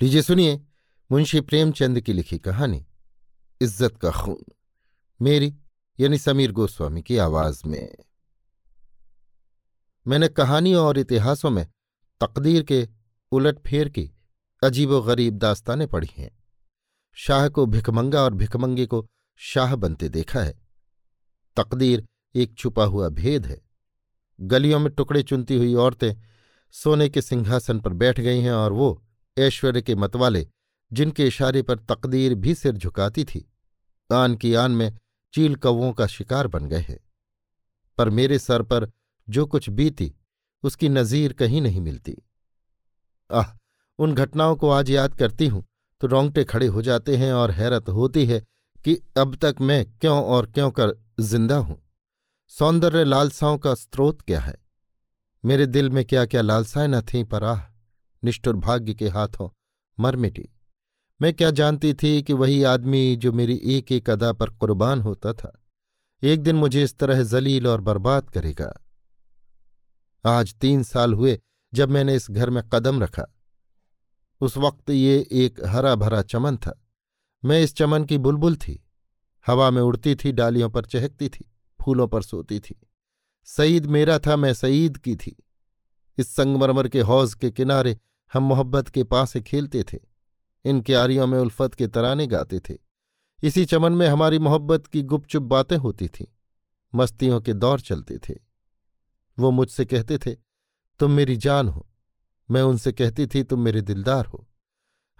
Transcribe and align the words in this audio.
लीजिए 0.00 0.22
सुनिए 0.22 0.54
मुंशी 1.10 1.40
प्रेमचंद 1.40 2.00
की 2.00 2.12
लिखी 2.12 2.38
कहानी, 2.38 2.84
इज़्ज़त 3.60 3.96
का 3.96 4.10
खून, 4.10 4.44
मेरी 5.20 5.54
यानी 5.98 6.18
समीर 6.18 6.52
गोस्वामी 6.52 7.02
की 7.02 7.16
आवाज़ 7.16 7.60
में। 7.66 7.94
मैंने 10.06 10.28
कहानियों 10.28 10.84
और 10.86 10.98
इतिहासों 10.98 11.50
में 11.50 11.66
तकदीर 12.20 12.62
के 12.62 12.88
उलट 13.32 13.58
फेर 13.58 13.88
की 13.88 14.10
अजीबो 14.62 15.00
गरीब 15.02 15.38
दास्तानें 15.38 15.86
पढ़ी 15.88 16.10
हैं। 16.16 16.30
शाह 17.16 17.48
को 17.48 17.66
भिकमंगा 17.66 18.22
और 18.22 18.34
भिकमंगे 18.34 18.86
को 18.86 19.06
शाह 19.40 19.76
बनते 19.76 20.08
देखा 20.08 20.40
है। 20.40 20.58
तकदीर 21.56 22.06
एक 22.34 22.58
छुपा 22.58 22.84
हुआ 22.84 23.08
भेद 23.12 23.46
है। 23.46 23.60
गलियों 24.40 24.78
में 24.78 24.92
टुकड़े 24.92 25.22
चुनती 25.22 25.56
हुई 25.56 25.74
औरतें 25.74 26.14
सोने 26.74 27.08
के 27.08 27.22
सिंहासन 27.22 27.80
पर 27.80 27.92
बैठ 27.92 28.20
गई 28.20 28.40
हैं 28.40 28.52
और 28.52 28.72
वो 28.72 29.00
ऐश्वर्य 29.36 29.82
के 29.82 29.94
मतवाले, 29.94 30.46
जिनके 30.90 31.26
इशारे 31.26 31.62
पर 31.62 31.78
तकदीर 31.80 32.34
भी 32.34 32.54
सिर 32.54 32.76
झुकाती 32.76 33.24
थी 33.24 33.48
आन 34.10 34.34
की 34.36 34.54
आन 34.54 34.70
में 34.70 34.98
चील 35.34 35.54
कौवों 35.56 35.92
का 35.92 36.06
शिकार 36.06 36.46
बन 36.46 36.66
गए 36.68 36.80
हैं। 36.80 36.98
पर 37.98 38.08
मेरे 38.10 38.38
सर 38.38 38.62
पर 38.62 38.90
जो 39.28 39.46
कुछ 39.46 39.68
बीती, 39.70 40.12
उसकी 40.64 40.88
नज़ीर 40.88 41.32
कहीं 41.32 41.60
नहीं 41.62 41.80
मिलती। 41.80 42.16
आह, 43.30 43.46
उन 43.98 44.14
घटनाओं 44.14 44.56
को 44.56 44.70
आज 44.70 44.90
याद 44.90 45.14
करती 45.14 45.46
हूँ 45.46 45.64
तो 46.00 46.06
रोंगटे 46.06 46.44
खड़े 46.44 46.66
हो 46.66 46.82
जाते 46.82 47.16
हैं 47.16 47.32
और 47.32 47.50
हैरत 47.50 47.88
होती 47.88 48.24
है 48.26 48.40
कि 48.84 48.98
अब 49.16 49.36
तक 49.36 49.60
मैं 49.60 49.84
क्यों 49.92 50.22
और 50.24 50.46
क्यों 50.46 50.70
कर 50.70 50.94
ज़िंदा 51.20 51.56
हूँ। 51.56 51.80
सौंदर्य 52.52 53.04
लालसाओं 53.04 53.58
का 53.58 53.74
स्रोत 53.74 54.20
क्या 54.22 54.40
है? 54.40 54.54
मेरे 55.44 55.66
दिल 55.66 55.90
में 55.90 56.04
क्या 56.04 56.24
क्या 56.26 56.42
लालसाएँ 56.42 56.88
न 56.88 57.00
थीं 57.02 57.24
पर 57.24 57.44
आह 57.44 57.60
निष्ठुर 58.24 58.56
भाग्य 58.56 58.94
के 58.94 59.08
हाथों 59.08 59.50
मर 60.00 60.16
मिटी। 60.16 60.48
मैं 61.22 61.34
क्या 61.34 61.50
जानती 61.50 61.94
थी 61.94 62.22
कि 62.22 62.32
वही 62.32 62.62
आदमी 62.62 63.16
जो 63.16 63.32
मेरी 63.32 63.60
एक 63.64 63.92
एक 63.92 64.10
अदा 64.10 64.32
पर 64.32 64.50
कुर्बान 64.50 65.00
होता 65.00 65.32
था, 65.32 65.62
एक 66.22 66.42
दिन 66.42 66.56
मुझे 66.56 66.84
इस 66.84 66.98
तरह 66.98 67.22
जलील 67.22 67.66
और 67.66 67.80
बर्बाद 67.80 68.30
करेगा। 68.30 68.84
आज 70.26 70.54
तीन 70.54 70.82
साल 70.82 71.14
हुए 71.14 71.40
जब 71.74 71.90
मैंने 71.90 72.14
इस 72.14 72.30
घर 72.30 72.50
में 72.50 72.68
कदम 72.68 73.02
रखा। 73.02 73.26
उस 74.40 74.56
वक्त 74.56 74.90
ये 74.90 75.28
एक 75.32 75.66
हरा 75.66 75.94
भरा 75.94 76.22
चमन 76.22 76.56
था। 76.56 76.84
मैं 77.44 77.62
इस 77.62 77.76
चमन 77.76 78.04
की 78.04 78.18
बुलबुल 78.18 78.56
थी। 78.56 78.86
हवा 79.46 79.70
में 79.70 79.82
उड़ती 79.82 80.14
थी, 80.14 80.32
डालियों 80.32 80.70
पर 80.70 80.84
चहकती 80.84 81.28
थी, 81.28 81.52
फूलों 81.84 82.08
पर 82.08 82.22
सोती 82.22 82.60
थी। 82.60 82.80
सईद 83.44 83.86
मेरा 83.86 84.18
था, 84.18 84.36
मैं 84.36 84.54
सईद 84.54 84.98
की 84.98 85.16
थी। 85.16 85.36
इस 86.18 86.34
संगमरमर 86.34 86.88
के 86.88 87.00
हौज 87.00 87.34
के 87.34 87.50
किनारे 87.50 87.98
हम 88.32 88.42
मोहब्बत 88.42 88.88
के 88.88 89.04
पास 89.04 89.36
खेलते 89.36 89.82
थे। 89.82 89.98
इन 90.64 90.80
क्यारियों 90.80 91.26
में 91.26 91.38
उल्फत 91.38 91.74
के 91.74 91.86
तराने 91.86 92.26
गाते 92.26 92.60
थे। 92.60 92.74
इसी 93.42 93.64
चमन 93.64 93.92
में 93.92 94.08
हमारी 94.08 94.38
मोहब्बत 94.38 94.86
की 94.86 95.02
गुपचुप 95.02 95.42
बातें 95.42 95.76
होती 95.76 96.08
थीं। 96.08 96.26
मस्तियों 96.94 97.40
के 97.40 97.52
दौर 97.52 97.80
चलते 97.80 98.18
थे। 98.18 98.34
वो 99.38 99.50
मुझसे 99.50 99.84
कहते 99.84 100.18
थे, 100.18 100.36
तुम 101.00 101.10
मेरी 101.10 101.36
जान 101.36 101.68
हो। 101.68 101.88
मैं 102.50 102.62
उनसे 102.62 102.92
कहती 102.92 103.26
थी, 103.26 103.42
तुम 103.42 103.60
मेरे 103.60 103.80
दिलदार 103.80 104.26
हो। 104.26 104.48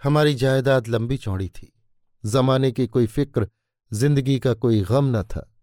हमारी 0.03 0.33
जायदाद 0.33 0.87
लंबी 0.87 1.17
चौड़ी 1.17 1.49
थी। 1.49 1.81
जमाने 2.25 2.71
की 2.71 2.87
कोई 2.87 3.07
फ़िक्र, 3.07 3.47
ज़िंदगी 3.93 4.39
का 4.39 4.53
कोई 4.53 4.81
गम 4.81 5.17
न 5.17 5.23
था। 5.23 5.53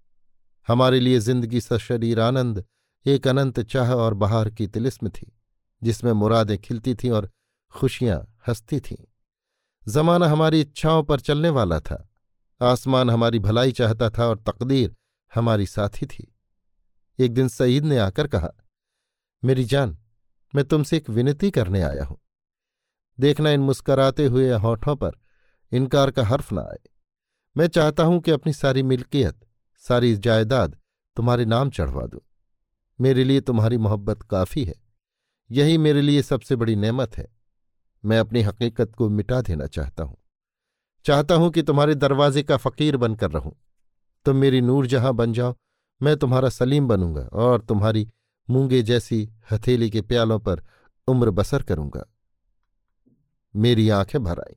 हमारे 0.69 1.01
लिए 1.01 1.19
ज़िंदगी 1.19 1.61
सशरीर 1.61 2.21
आनंद, 2.21 2.65
एक 3.07 3.29
अनंत 3.29 3.61
चाह 3.61 3.93
और 3.93 4.15
बहार 4.15 4.51
की 4.51 4.67
तिलिस्म 4.67 5.09
थी। 5.09 5.39
जिसमें 5.85 6.13
मुरादें 6.13 6.59
खिलती 6.59 6.95
थीं 6.95 7.11
और 7.11 7.31
खुशियाँ 7.71 8.37
हंसती 8.49 8.81
थीं। 8.81 9.05
जमाना 9.89 10.27
हमारी 10.27 10.61
इच्छाओं 10.61 11.03
पर 11.03 11.21
चलने 11.21 11.49
वाला 11.49 11.81
था। 11.81 12.09
आसमान 12.63 13.11
हमारी 13.11 13.39
भलाई 13.39 13.73
चाहता 13.73 14.11
था 14.11 14.27
और 14.27 14.39
तकदीर 14.39 14.95
हमारी 15.35 15.67
साथी 15.67 16.07
थी। 16.07 16.35
एक 17.19 17.35
दिन 17.35 17.49
सईद 17.49 17.85
ने 17.85 17.99
आकर 17.99 18.27
कहा, 18.27 18.51
मेरी 19.45 19.65
जान, 19.65 19.99
मैं 20.55 20.65
तुमसे 20.65 20.97
एक 20.97 21.11
विनती 21.11 21.51
करने 21.51 21.83
आया 21.83 22.05
हूँ। 22.05 22.19
देखना 23.21 23.51
इन 23.51 23.61
मुस्कराते 23.61 24.27
हुए 24.27 24.53
होठों 24.53 24.97
पर, 24.97 25.13
इनकार 25.73 26.11
का 26.11 26.25
हर्फ 26.25 26.53
न 26.53 26.59
आए। 26.59 26.79
मैं 27.57 27.67
चाहता 27.67 28.03
हूँ 28.03 28.21
कि 28.21 28.31
अपनी 28.31 28.53
सारी 28.53 28.83
मिल्कियत, 28.83 29.41
सारी 29.79 30.17
जायदाद 30.17 30.79
तुम्हारे 31.17 31.45
नाम 31.45 31.71
चढ़वा 31.71 32.07
दूँ। 32.07 32.21
मेरे 33.01 33.25
लिए 33.25 33.41
तुम्हारी 33.41 33.77
मोहब्बत 33.77 34.23
काफ़ी 34.23 34.65
है। 34.65 34.82
यही 35.53 35.79
मेरे 35.79 36.03
लिए 36.03 36.23
सबसे 36.23 36.57
बड़ी 36.57 36.77
नेमत 36.77 37.19
है। 37.19 37.37
मैं 38.05 38.19
अपनी 38.19 38.43
हकीकत 38.43 38.95
को 38.95 39.09
मिटा 39.09 39.41
देना 39.41 39.67
चाहता 39.67 40.03
हूँ। 40.03 40.17
चाहता 41.05 41.35
हूँ 41.35 41.51
कि 41.51 41.63
तुम्हारे 41.63 41.95
दरवाजे 41.95 42.43
का 42.43 42.57
फकीर 42.57 42.97
बनकर 42.97 43.31
रहूँ। 43.31 43.57
तुम 44.25 44.37
मेरी 44.37 44.61
नूर 44.61 44.87
जहाँ 44.87 45.15
बन 45.15 45.33
जाओ, 45.33 45.57
मैं 46.03 46.17
तुम्हारा 46.17 46.49
सलीम 46.49 46.89
बनूँगा 46.89 47.23
और 47.23 47.61
तुम्हारी 47.61 48.09
मूँगे 48.51 48.83
जैसी 48.83 49.31
हथेली 49.53 49.91
के 49.91 50.03
प्यालों 50.03 50.39
पर 50.39 50.63
उम्र 51.09 51.31
बसर 51.31 51.63
करूँगा। 51.63 52.05
मेरी 53.57 53.89
आँखें 53.89 54.25
भर 54.25 54.41
आई। 54.41 54.57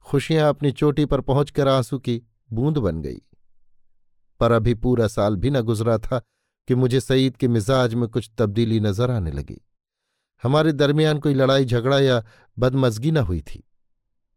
खुशियाँ 0.00 0.48
अपनी 0.48 0.72
चोटी 0.72 1.04
पर 1.04 1.20
पहुंचकर 1.20 1.68
आँसू 1.68 1.98
की 1.98 2.22
बूंद 2.52 2.78
बन 2.78 3.02
गई। 3.02 3.22
पर 4.40 4.52
अभी 4.52 4.74
पूरा 4.74 5.06
साल 5.06 5.36
भी 5.36 5.50
न 5.50 5.60
गुजरा 5.60 5.98
था 5.98 6.18
कि 6.68 6.74
मुझे 6.74 7.00
सईद 7.00 7.36
के 7.36 7.48
मिजाज 7.48 7.94
में 7.94 8.08
कुछ 8.08 8.30
तब्दीली 8.38 8.80
नज़र 8.80 9.10
आने 9.10 9.30
लगी। 9.30 9.60
हमारे 10.42 10.72
दरमियान 10.72 11.18
कोई 11.18 11.34
लड़ाई, 11.34 11.64
झगड़ा 11.64 11.98
या 11.98 12.24
बदमजगी 12.58 13.10
न 13.10 13.16
हुई 13.16 13.40
थी। 13.40 13.68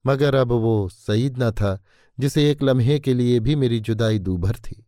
मगर 0.06 0.36
अब 0.36 0.52
वो 0.52 0.90
सईद 0.90 1.44
न 1.44 1.52
था, 1.52 1.84
जिसे 2.20 2.52
एक 2.52 2.64
लम्हे 2.64 3.00
के 3.00 3.14
लिए 3.14 3.40
भी 3.40 3.56
मेरी 3.56 3.80
जुदाई 3.80 4.20
दूभर 4.20 4.56
थी। 4.56 4.86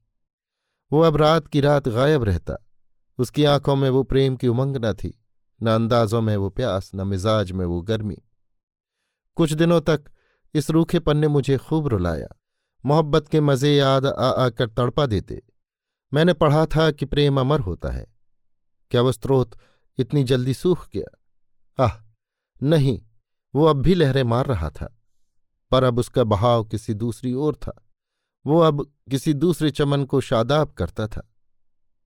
वो 0.91 1.01
अब 1.01 1.15
रात 1.15 1.47
की 1.47 1.61
रात 1.61 1.87
गायब 1.87 2.23
रहता। 2.23 2.67
उसकी 3.17 3.43
आँखों 3.43 3.75
में 3.75 3.89
वो 3.89 4.03
प्रेम 4.03 4.35
की 4.35 4.47
उमंग 4.47 4.77
न 4.77 4.93
थी, 4.93 5.23
न 5.63 5.69
अंदाजों 5.69 6.21
में 6.21 6.37
वो 6.37 6.49
प्यास, 6.49 6.91
न 6.95 7.07
मिजाज 7.07 7.51
में 7.51 7.65
वो 7.65 7.81
गर्मी। 7.81 8.17
कुछ 9.35 9.53
दिनों 9.53 9.81
तक 9.81 10.03
इस 10.53 10.69
रूखेपन 10.69 11.17
ने 11.17 11.27
मुझे 11.27 11.57
खूब 11.57 11.87
रुलाया। 11.87 12.27
मोहब्बत 12.85 13.27
के 13.27 13.41
मज़े 13.41 13.75
याद 13.75 14.05
आ 14.05 14.29
आकर 14.29 14.69
तड़पा 14.69 15.05
देते। 15.05 15.41
मैंने 16.13 16.33
पढ़ा 16.33 16.65
था 16.65 16.91
कि 16.91 17.05
प्रेम 17.05 17.39
अमर 17.39 17.59
होता 17.59 17.89
है। 17.89 18.07
क्या 18.91 19.01
वो 19.01 19.11
स्त्रोत 19.11 19.57
इतनी 19.97 20.23
जल्दी 20.23 20.53
सूख 20.53 20.87
गया। 20.93 21.85
आह, 21.85 21.91
नहीं, 22.61 22.99
वो 23.53 23.65
अब 23.65 23.81
भी 23.81 23.95
लहरें 23.95 24.23
मार 24.23 24.45
रहा 24.45 24.69
था, 24.69 24.95
पर 25.71 25.83
अब 25.83 25.99
उसका 25.99 26.23
बहाव 26.23 26.63
किसी 26.63 26.93
दूसरी 26.93 27.33
ओर 27.33 27.55
था। 27.55 27.81
वो 28.45 28.59
अब 28.59 28.85
किसी 29.11 29.33
दूसरे 29.33 29.71
चमन 29.71 30.03
को 30.03 30.21
शादाब 30.21 30.71
करता 30.71 31.07
था। 31.07 31.29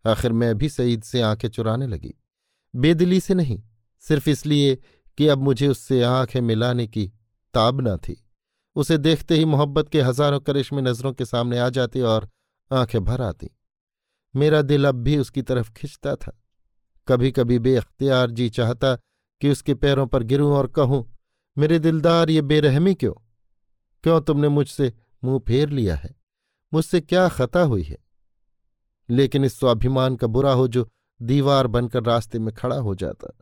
आखिर 0.05 0.31
मैं 0.31 0.57
भी 0.57 0.69
सईद 0.69 1.03
से 1.03 1.21
आँखें 1.21 1.47
चुराने 1.49 1.87
लगी। 1.87 2.13
बेदिली 2.73 3.19
से 3.19 3.33
नहीं, 3.33 3.61
सिर्फ़ 4.03 4.29
इसलिए 4.29 4.75
कि 5.17 5.27
अब 5.27 5.37
मुझे 5.37 5.67
उससे 5.67 6.01
आँखें 6.03 6.39
मिलाने 6.41 6.87
की 6.87 7.07
ताब 7.53 7.81
न 7.81 7.97
थी। 7.97 8.23
उसे 8.75 8.97
देखते 8.97 9.35
ही 9.35 9.45
मोहब्बत 9.45 9.89
के 9.89 10.01
हज़ारों 10.01 10.39
करिश्मे 10.39 10.81
नज़रों 10.81 11.13
के 11.13 11.25
सामने 11.25 11.59
आ 11.59 11.69
जाती 11.69 12.01
और 12.01 12.29
आँखें 12.71 13.03
भर 13.03 13.21
आती। 13.21 13.49
मेरा 14.35 14.61
दिल 14.61 14.87
अब 14.87 14.95
भी 14.95 15.17
उसकी 15.17 15.41
तरफ़ 15.41 15.71
खिंचता 15.71 16.15
था। 16.15 16.38
कभी 17.09 17.31
कभी 17.31 17.59
बेख्तियार 17.59 18.31
जी 18.31 18.49
चाहता 18.49 18.95
कि 19.41 19.49
उसके 19.49 19.73
पैरों 19.73 20.07
पर 20.07 20.23
गिरूं 20.23 20.53
और 20.53 20.67
कहूँ, 20.67 21.17
मेरे 21.57 21.79
दिलदार, 21.79 22.29
ये 22.29 22.41
बेरहमी 22.41 22.95
क्यों? 22.95 23.13
क्यों 24.03 24.21
तुमने 24.21 24.47
मुझसे 24.47 24.93
मुँह 25.23 25.39
फेर 25.39 25.69
लिया 25.69 25.95
है? 25.95 26.15
मुझसे 26.73 27.01
क्या 27.01 27.29
खता 27.29 27.61
हुई 27.61 27.83
है? 27.83 27.97
लेकिन 29.09 29.45
इस 29.45 29.59
स्वाभिमान 29.59 30.15
का 30.15 30.27
बुरा 30.27 30.53
हो 30.53 30.67
जो 30.67 30.89
दीवार 31.21 31.67
बनकर 31.67 32.03
रास्ते 32.03 32.39
में 32.39 32.53
खड़ा 32.53 32.75
हो 32.75 32.95
जाता। 32.95 33.37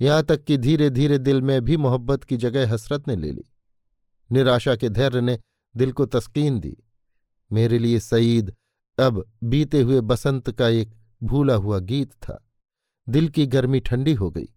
यहाँ 0.00 0.22
तक 0.22 0.44
कि 0.44 0.56
धीरे 0.56 0.90
धीरे 0.90 1.18
दिल 1.18 1.42
में 1.42 1.64
भी 1.64 1.76
मोहब्बत 1.76 2.24
की 2.24 2.36
जगह 2.36 2.74
हसरत 2.74 3.08
ने 3.08 3.16
ले 3.16 3.32
ली। 3.32 3.44
निराशा 4.32 4.76
के 4.76 4.88
धैर्य 4.88 5.20
ने 5.20 5.38
दिल 5.76 5.92
को 5.92 6.06
तस्कीन 6.06 6.60
दी। 6.60 6.76
मेरे 7.52 7.78
लिए 7.78 8.00
सईद 8.00 8.54
अब 8.98 9.32
बीते 9.44 9.82
हुए 9.82 10.00
बसंत 10.00 10.50
का 10.50 10.68
एक 10.68 10.94
भूला 11.22 11.54
हुआ 11.54 11.78
गीत 11.78 12.12
था। 12.12 12.44
दिल 13.08 13.28
की 13.28 13.46
गर्मी 13.46 13.80
ठंडी 13.80 14.14
हो 14.14 14.30
गई। 14.30 14.48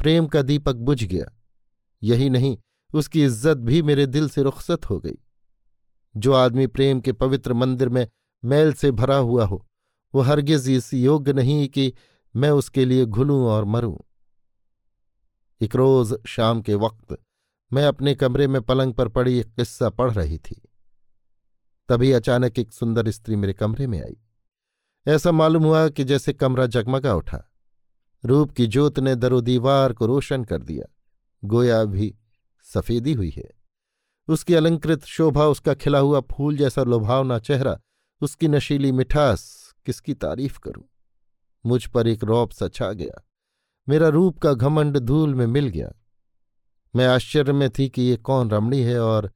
प्रेम 0.00 0.26
का 0.26 0.42
दीपक 0.42 0.74
बुझ 0.74 1.04
गया। 1.04 1.26
यही 2.02 2.30
नहीं, 2.30 2.58
उसकी 2.94 3.24
इज़्ज़त 3.24 3.56
भी 3.56 3.82
मेरे 3.82 4.06
दिल 4.06 4.28
से 4.28 4.42
रुखसत 4.42 4.90
हो 4.90 4.98
गई। 5.00 5.18
जो 6.16 6.32
आदमी 6.32 6.66
प्रेम 6.66 7.00
के 7.00 7.12
पवित्र 7.12 7.52
मंदिर 7.52 7.88
में 7.88 8.08
मैल 8.44 8.72
से 8.72 8.90
भरा 8.90 9.16
हुआ 9.16 9.44
हो, 9.44 9.66
वो 10.14 10.20
हरगिज 10.20 10.68
इस 10.70 10.94
योग्य 10.94 11.32
नहीं 11.32 11.68
कि 11.68 11.92
मैं 12.36 12.50
उसके 12.50 12.84
लिए 12.84 13.06
घुलूं 13.06 13.46
और 13.46 13.64
मरूं। 13.64 13.96
एक 15.60 15.76
रोज 15.76 16.14
शाम 16.26 16.62
के 16.62 16.74
वक्त 16.74 17.16
मैं 17.72 17.86
अपने 17.86 18.14
कमरे 18.14 18.46
में 18.46 18.62
पलंग 18.62 18.94
पर 18.94 19.08
पड़ी 19.08 19.38
एक 19.38 19.54
किस्सा 19.54 19.90
पढ़ 19.90 20.12
रही 20.12 20.38
थी। 20.38 20.62
तभी 21.88 22.12
अचानक 22.12 22.58
एक 22.58 22.72
सुंदर 22.72 23.10
स्त्री 23.10 23.36
मेरे 23.36 23.52
कमरे 23.52 23.86
में 23.86 24.00
आई। 24.02 24.16
ऐसा 25.06 25.32
मालूम 25.32 25.64
हुआ 25.64 25.88
कि 25.88 26.04
जैसे 26.04 26.32
कमरा 26.32 26.66
जगमगा 26.66 27.14
उठा। 27.14 27.53
रूप 28.24 28.50
की 28.50 28.66
ज्योत 28.66 28.98
ने 28.98 29.14
दरो 29.14 29.40
दीवार 29.40 29.92
को 29.92 30.06
रोशन 30.06 30.44
कर 30.44 30.62
दिया। 30.62 30.94
गोया 31.44 31.84
भी 31.84 32.14
सफेदी 32.74 33.12
हुई 33.12 33.30
है। 33.30 33.50
उसकी 34.28 34.54
अलंकृत 34.54 35.04
शोभा 35.04 35.46
उसका 35.46 35.74
खिला 35.74 35.98
हुआ 35.98 36.20
फूल 36.20 36.56
जैसा 36.56 36.82
लुभावना 36.82 37.38
चेहरा, 37.38 37.80
उसकी 38.20 38.48
नशीली 38.48 38.92
मिठास, 38.92 39.74
किसकी 39.86 40.14
तारीफ़ 40.14 40.58
करूँ? 40.58 40.84
मुझ 41.66 41.86
पर 41.86 42.06
एक 42.06 42.24
रौब 42.24 42.50
सा 42.50 42.68
छा 42.68 42.92
गया। 42.92 43.26
मेरा 43.88 44.08
रूप 44.08 44.38
का 44.38 44.52
घमंड 44.52 44.98
धूल 44.98 45.34
में 45.34 45.46
मिल 45.46 45.68
गया। 45.68 45.92
मैं 46.96 47.06
आश्चर्य 47.06 47.52
में 47.52 47.70
थी 47.70 47.88
कि 47.88 48.02
ये 48.02 48.16
कौन 48.16 48.50
रमणी 48.50 48.80
है 48.80 49.00
और 49.00 49.32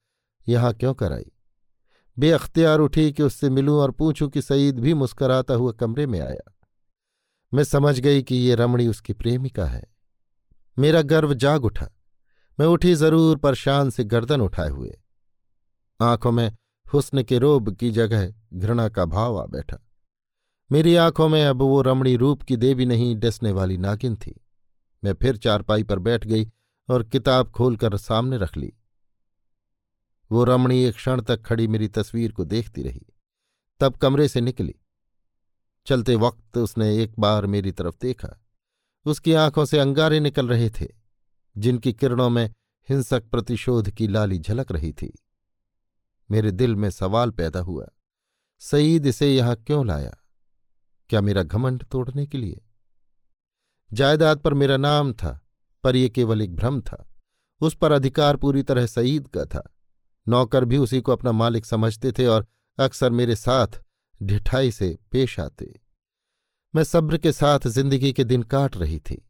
यहाँ 0.48 0.74
क्यों 0.74 0.94
कराई? 0.94 1.32
बेअख्तियार 2.18 2.78
उठी 2.78 3.12
कि 3.12 3.22
उससे 3.22 3.50
मिलूं 3.50 3.78
और 3.78 3.90
पूछूँ 3.90 4.28
कि 4.28 4.42
सईद 4.42 4.80
भी 4.80 4.94
मुस्कराता 4.94 5.54
हुआ 5.54 5.72
कमरे 5.72 6.06
में 6.06 6.20
आया। 6.20 6.57
मैं 7.54 7.64
समझ 7.64 8.00
गई 8.00 8.22
कि 8.22 8.36
ये 8.36 8.54
रमणी 8.54 8.86
उसकी 8.86 9.12
प्रेमिका 9.12 9.66
है। 9.66 9.84
मेरा 10.78 11.02
गर्व 11.02 11.34
जाग 11.34 11.64
उठा। 11.64 11.88
मैं 12.60 12.66
उठी 12.66 12.94
ज़रूर 12.94 13.36
पर 13.36 13.54
शान 13.54 13.90
से 13.90 14.04
गर्दन 14.04 14.40
उठाए 14.40 14.68
हुए। 14.68 14.98
आँखों 16.00 16.32
में 16.32 16.56
हुस्न 16.94 17.22
के 17.22 17.38
रोब 17.38 17.76
की 17.76 17.90
जगह 17.90 18.34
घृणा 18.54 18.88
का 18.88 19.04
भाव 19.04 19.42
आ 19.42 19.46
बैठा। 19.46 19.78
मेरी 20.72 20.96
आँखों 20.96 21.28
में 21.28 21.46
अब 21.46 21.62
वो 21.62 21.82
रमणी 21.82 22.16
रूप 22.16 22.42
की 22.42 22.56
देवी 22.56 22.86
नहीं, 22.86 23.16
डसने 23.16 23.52
वाली 23.52 23.76
नागिन 23.76 24.16
थी। 24.16 24.40
मैं 25.04 25.14
फिर 25.14 25.36
चारपाई 25.36 25.82
पर 25.82 25.98
बैठ 25.98 26.26
गई 26.26 26.50
और 26.90 27.02
किताब 27.02 27.50
खोलकर 27.50 27.96
सामने 27.96 28.36
रख 28.36 28.56
ली। 28.56 28.72
वो 30.32 30.44
रमणी 30.44 30.84
एक 30.84 30.94
क्षण 30.94 31.20
तक 31.20 31.42
खड़ी 31.42 31.68
मेरी 31.68 31.88
तस्वीर 31.88 32.32
को 32.32 32.44
देखती 32.44 32.82
रही। 32.82 33.06
तब 33.80 33.96
कमरे 33.96 34.28
से 34.28 34.40
निकली। 34.40 34.74
चलते 35.88 36.14
वक्त 36.14 36.58
उसने 36.58 37.02
एक 37.02 37.12
बार 37.18 37.46
मेरी 37.46 37.72
तरफ़ 37.72 37.96
देखा। 38.02 38.44
उसकी 39.06 39.32
आँखों 39.32 39.64
से 39.64 39.78
अंगारे 39.78 40.20
निकल 40.20 40.48
रहे 40.48 40.70
थे, 40.70 40.86
जिनकी 41.56 41.92
किरणों 41.92 42.30
में 42.30 42.50
हिंसक 42.88 43.24
प्रतिशोध 43.24 43.90
की 43.90 44.08
लाली 44.08 44.38
झलक 44.38 44.72
रही 44.72 44.92
थी। 44.92 45.18
मेरे 46.30 46.50
दिल 46.50 46.76
में 46.76 46.90
सवाल 46.90 47.30
पैदा 47.30 47.60
हुआ, 47.60 47.86
सईद 48.58 49.06
इसे 49.06 49.36
यहाँ 49.36 49.56
क्यों 49.56 49.86
लाया? 49.86 50.16
क्या 51.08 51.20
मेरा 51.20 51.42
घमंड 51.42 51.84
तोड़ने 51.84 52.26
के 52.26 52.38
लिए? 52.38 52.60
जायदाद 53.92 54.38
पर 54.38 54.54
मेरा 54.54 54.76
नाम 54.76 55.12
था, 55.12 55.40
पर 55.84 55.96
यह 55.96 56.08
केवल 56.08 56.42
एक 56.42 56.54
भ्रम 56.56 56.80
था। 56.80 57.08
उस 57.60 57.76
पर 57.76 57.92
अधिकार 57.92 58.36
पूरी 58.36 58.62
तरह 58.62 58.86
सईद 58.86 59.28
का 59.28 59.44
था। 59.44 59.76
नौकर 60.28 60.64
भी 60.64 60.76
उसी 60.76 61.00
को 61.00 61.12
अपना 61.12 61.32
मालिक 61.32 61.66
समझते 61.66 62.12
थे 62.12 62.26
और 62.26 62.46
अक्सर 62.78 63.10
मेरे 63.10 63.36
साथ 63.36 63.82
ढिठाई 64.22 64.70
से 64.70 64.98
पेश 65.12 65.40
आते। 65.40 65.80
मैं 66.74 66.84
सब्र 66.84 67.18
के 67.18 67.32
साथ 67.32 67.66
ज़िंदगी 67.66 68.12
के 68.12 68.24
दिन 68.24 68.42
काट 68.42 68.76
रही 68.76 68.98
थी। 68.98 69.28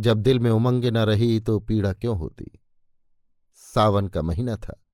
जब 0.00 0.18
दिल 0.18 0.38
में 0.38 0.50
उमंग 0.50 0.84
न 0.84 0.96
रही 0.96 1.40
तो 1.40 1.58
पीड़ा 1.58 1.92
क्यों 1.92 2.18
होती? 2.18 2.60
सावन 3.54 4.08
का 4.08 4.22
महीना 4.22 4.56
था। 4.56 4.84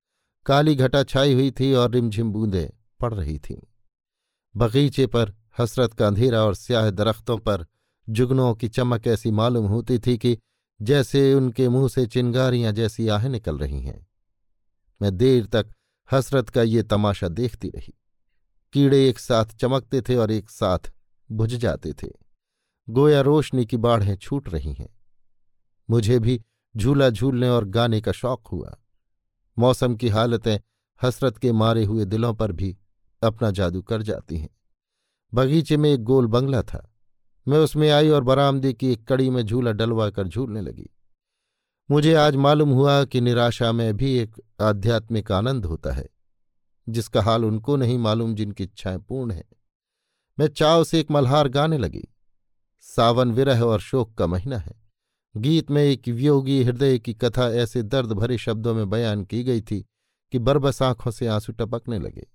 काली 0.45 0.75
घटा 0.75 1.03
छाई 1.03 1.33
हुई 1.33 1.51
थी 1.51 1.73
और 1.73 1.91
रिमझिम 1.91 2.31
बूंदें 2.31 2.69
पड़ 2.99 3.13
रही 3.13 3.39
थीं। 3.39 3.61
बगीचे 4.57 5.07
पर 5.07 5.33
हसरत 5.59 5.93
का 5.93 6.07
अंधेरा 6.07 6.43
और 6.43 6.55
स्याह 6.55 6.89
दरख्तों 6.89 7.37
पर 7.37 7.65
जुगनों 8.09 8.53
की 8.55 8.67
चमक 8.67 9.07
ऐसी 9.07 9.31
मालूम 9.31 9.65
होती 9.65 9.99
थी 9.99 10.17
कि 10.17 10.37
जैसे 10.81 11.33
उनके 11.33 11.69
मुँह 11.69 11.87
से 11.87 12.05
चिंगारियाँ 12.05 12.71
जैसी 12.73 13.07
आहें 13.07 13.29
निकल 13.29 13.57
रही 13.57 13.81
हैं। 13.81 14.07
मैं 15.01 15.17
देर 15.17 15.45
तक 15.45 15.71
हसरत 16.11 16.49
का 16.49 16.61
ये 16.61 16.83
तमाशा 16.83 17.27
देखती 17.27 17.69
रही। 17.69 17.93
कीड़े 18.75 19.09
एक 19.09 19.19
साथ 19.19 19.45
चमकते 19.45 20.01
थे 20.01 20.15
और 20.15 20.31
एक 20.31 20.49
साथ 20.49 20.93
बुझ 21.31 21.55
जाते 21.55 21.93
थे। 21.93 22.07
गोया 22.89 23.21
रोशनी 23.21 23.65
की 23.65 23.77
बाढ़ें 23.77 24.17
छूट 24.17 24.49
रही 24.49 24.73
हैं। 24.73 24.99
मुझे 25.89 26.19
भी 26.19 26.43
झूला 26.77 27.09
झूलने 27.09 27.49
और 27.49 27.65
गाने 27.65 28.01
का 28.01 28.11
शौक 28.11 28.47
हुआ। 28.47 28.77
मौसम 29.59 29.95
की 29.95 30.09
हालतें 30.09 30.59
हसरत 31.03 31.37
के 31.37 31.51
मारे 31.51 31.85
हुए 31.85 32.05
दिलों 32.05 32.33
पर 32.33 32.51
भी 32.51 32.77
अपना 33.23 33.51
जादू 33.51 33.81
कर 33.81 34.01
जाती 34.01 34.37
हैं। 34.37 34.49
बगीचे 35.33 35.77
में 35.77 35.93
एक 35.93 36.03
गोल 36.03 36.27
बंगला 36.27 36.61
था। 36.61 36.93
मैं 37.47 37.57
उसमें 37.57 37.91
आई 37.91 38.09
और 38.09 38.23
बरामदे 38.23 38.73
की 38.73 38.91
एक 38.91 39.07
कड़ी 39.07 39.29
में 39.29 39.43
झूला 39.43 39.71
डलवा 39.71 40.09
कर 40.09 40.27
झूलने 40.27 40.61
लगी। 40.61 40.89
मुझे 41.91 42.13
आज 42.13 42.35
मालूम 42.35 42.69
हुआ 42.69 43.05
कि 43.05 43.21
निराशा 43.21 43.71
में 43.71 43.97
भी 43.97 44.17
एक 44.17 44.35
आध्यात्मिक 44.61 45.31
आनंद 45.31 45.65
होता 45.65 45.91
है। 45.91 46.14
जिसका 46.89 47.21
हाल 47.21 47.45
उनको 47.45 47.75
नहीं 47.75 47.97
मालूम, 47.97 48.35
जिनकी 48.35 48.63
इच्छाएँ 48.63 48.97
पूर्ण 48.97 49.31
हैं। 49.31 49.45
मैं 50.39 50.47
चाव 50.47 50.83
से 50.83 50.99
एक 50.99 51.11
मल्हार 51.11 51.47
गाने 51.47 51.77
लगी। 51.77 52.07
सावन 52.81 53.31
विरह 53.31 53.61
और 53.61 53.79
शोक 53.79 54.17
का 54.17 54.27
महीना 54.27 54.57
है। 54.57 54.81
गीत 55.37 55.71
में 55.71 55.83
एक 55.83 56.07
वियोगी 56.07 56.63
हृदय 56.63 56.99
की 56.99 57.13
कथा 57.13 57.47
ऐसे 57.49 57.83
दर्द 57.83 58.11
भरे 58.11 58.37
शब्दों 58.37 58.73
में 58.73 58.89
बयान 58.89 59.23
की 59.23 59.43
गई 59.43 59.61
थी 59.61 59.85
कि 60.31 60.39
बरबस 60.39 60.81
आँखों 60.81 61.11
से 61.11 61.27
आँसू 61.27 61.53
टपकने 61.53 61.99
लगे। 61.99 62.27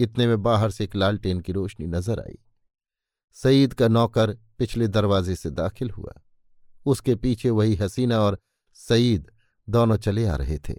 इतने 0.00 0.26
में 0.26 0.42
बाहर 0.42 0.70
से 0.70 0.84
एक 0.84 0.96
लालटेन 0.96 1.40
की 1.40 1.52
रोशनी 1.52 1.86
नज़र 1.86 2.20
आई। 2.20 2.38
सईद 3.32 3.74
का 3.74 3.88
नौकर 3.88 4.38
पिछले 4.58 4.88
दरवाजे 4.88 5.36
से 5.36 5.50
दाखिल 5.50 5.90
हुआ। 5.90 6.12
उसके 6.86 7.14
पीछे 7.14 7.50
वही 7.50 7.74
हसीना 7.74 8.20
और 8.20 8.38
सईद 8.74 9.30
दोनों 9.68 9.96
चले 9.96 10.26
आ 10.26 10.36
रहे 10.36 10.58
थे। 10.58 10.74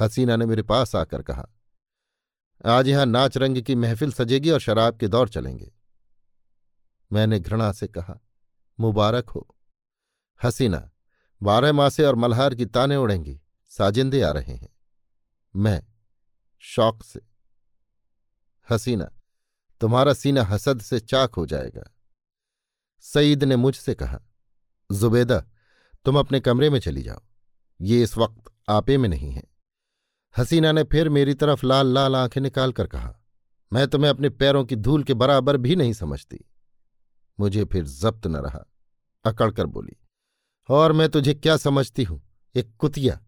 हसीना 0.00 0.36
ने 0.36 0.46
मेरे 0.46 0.62
पास 0.62 0.96
आकर 0.96 1.22
कहा 1.22 1.48
आज 2.66 2.88
यहाँ 2.88 3.06
नाच 3.06 3.36
रंग 3.36 3.62
की 3.62 3.74
महफिल 3.74 4.12
सजेगी 4.12 4.50
और 4.50 4.60
शराब 4.60 4.96
के 4.96 5.08
दौर 5.08 5.28
चलेंगे। 5.28 5.72
मैंने 7.12 7.40
घृणा 7.40 7.72
से 7.72 7.88
कहा, 7.88 8.20
मुबारक 8.80 9.28
हो। 9.28 9.56
हसीना, 10.44 10.90
बारह 11.42 11.72
मासे 11.72 12.04
और 12.04 12.14
मल्हार 12.14 12.54
की 12.54 12.66
ताने 12.66 12.96
उड़ेंगी। 12.96 13.40
साजिंदे 13.66 14.22
आ 14.22 14.30
रहे 14.30 14.54
हैं। 14.54 14.68
मैं 15.56 15.86
शौक 16.58 17.02
से। 17.02 17.20
हसीना, 18.70 19.12
तुम्हारा 19.80 20.14
सीना 20.14 20.42
हसद 20.42 20.80
से 20.80 21.00
चाक 21.00 21.34
हो 21.34 21.46
जाएगा। 21.46 21.94
सईद 23.00 23.44
ने 23.44 23.56
मुझसे 23.56 23.94
कहा, 23.94 24.22
जुबेदा, 24.92 25.44
तुम 26.04 26.18
अपने 26.18 26.40
कमरे 26.40 26.70
में 26.70 26.80
चली 26.80 27.02
जाओ। 27.02 27.20
ये 27.80 28.02
इस 28.02 28.18
वक्त 28.18 28.52
आपे 28.68 28.98
में 28.98 29.08
नहीं 29.08 29.30
है। 29.30 29.53
हसीना 30.38 30.72
ने 30.72 30.84
फिर 30.84 31.08
मेरी 31.08 31.34
तरफ़ 31.34 31.66
लाल 31.66 31.86
लाल 31.86 32.16
आँखें 32.16 32.40
निकाल 32.40 32.72
कर 32.72 32.86
कहा, 32.86 33.14
मैं 33.72 33.86
तुम्हें 33.88 34.10
अपने 34.10 34.28
पैरों 34.28 34.64
की 34.64 34.76
धूल 34.76 35.02
के 35.04 35.14
बराबर 35.14 35.56
भी 35.56 35.76
नहीं 35.76 35.92
समझती। 35.92 36.44
मुझे 37.40 37.64
फिर 37.64 37.84
जब्त 37.84 38.26
न 38.26 38.36
रहा, 38.36 38.64
अकड़कर 39.24 39.66
बोली, 39.66 39.96
और 40.68 40.92
मैं 40.92 41.08
तुझे 41.08 41.34
क्या 41.34 41.56
समझती 41.56 42.04
हूँ? 42.04 42.22
एक 42.54 42.76
कुतिया, 42.76 43.20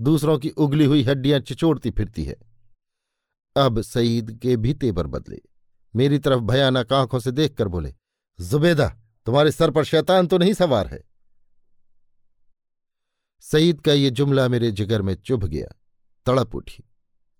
दूसरों 0.00 0.38
की 0.38 0.50
उगली 0.50 0.84
हुई 0.84 1.02
हड्डियाँ 1.02 1.40
चिचोड़ती 1.40 1.90
फिरती 1.90 2.24
है। 2.24 2.36
अब 3.56 3.80
सईद 3.80 4.38
के 4.42 4.56
भी 4.56 4.74
तेबर 4.74 5.06
बदले। 5.06 5.40
मेरी 5.96 6.18
तरफ़ 6.18 6.40
भयानक 6.40 6.92
आँखों 6.92 7.18
से 7.18 7.30
देखकर 7.30 7.68
बोले, 7.68 7.94
जुबेदा, 8.40 8.88
तुम्हारे 9.26 9.50
सर 9.50 9.70
पर 9.70 9.84
शैतान 9.84 10.26
तो 10.26 10.38
नहीं 10.38 10.54
सवार 10.54 10.86
है? 10.86 11.04
सईद 13.40 13.80
का 13.80 13.92
ये 13.92 14.10
जुमला 14.10 14.48
मेरे 14.48 14.70
जिगर 14.70 15.02
में 15.02 15.14
चुभ 15.14 15.44
गया। 15.44 15.79
तड़प 16.26 16.54
उठी। 16.54 16.84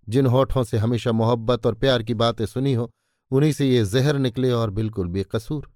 जिन 0.08 0.26
होठों 0.26 0.64
से 0.64 0.78
हमेशा 0.78 1.12
मोहब्बत 1.12 1.66
और 1.66 1.74
प्यार 1.74 2.02
की 2.02 2.14
बातें 2.14 2.44
सुनी 2.46 2.72
हो, 2.74 2.90
उन्हीं 3.30 3.52
से 3.52 3.68
ये 3.68 3.84
जहर 3.84 4.18
निकले 4.18 4.50
और 4.52 4.70
बिल्कुल 4.70 5.08
बेकसूर। 5.08 5.70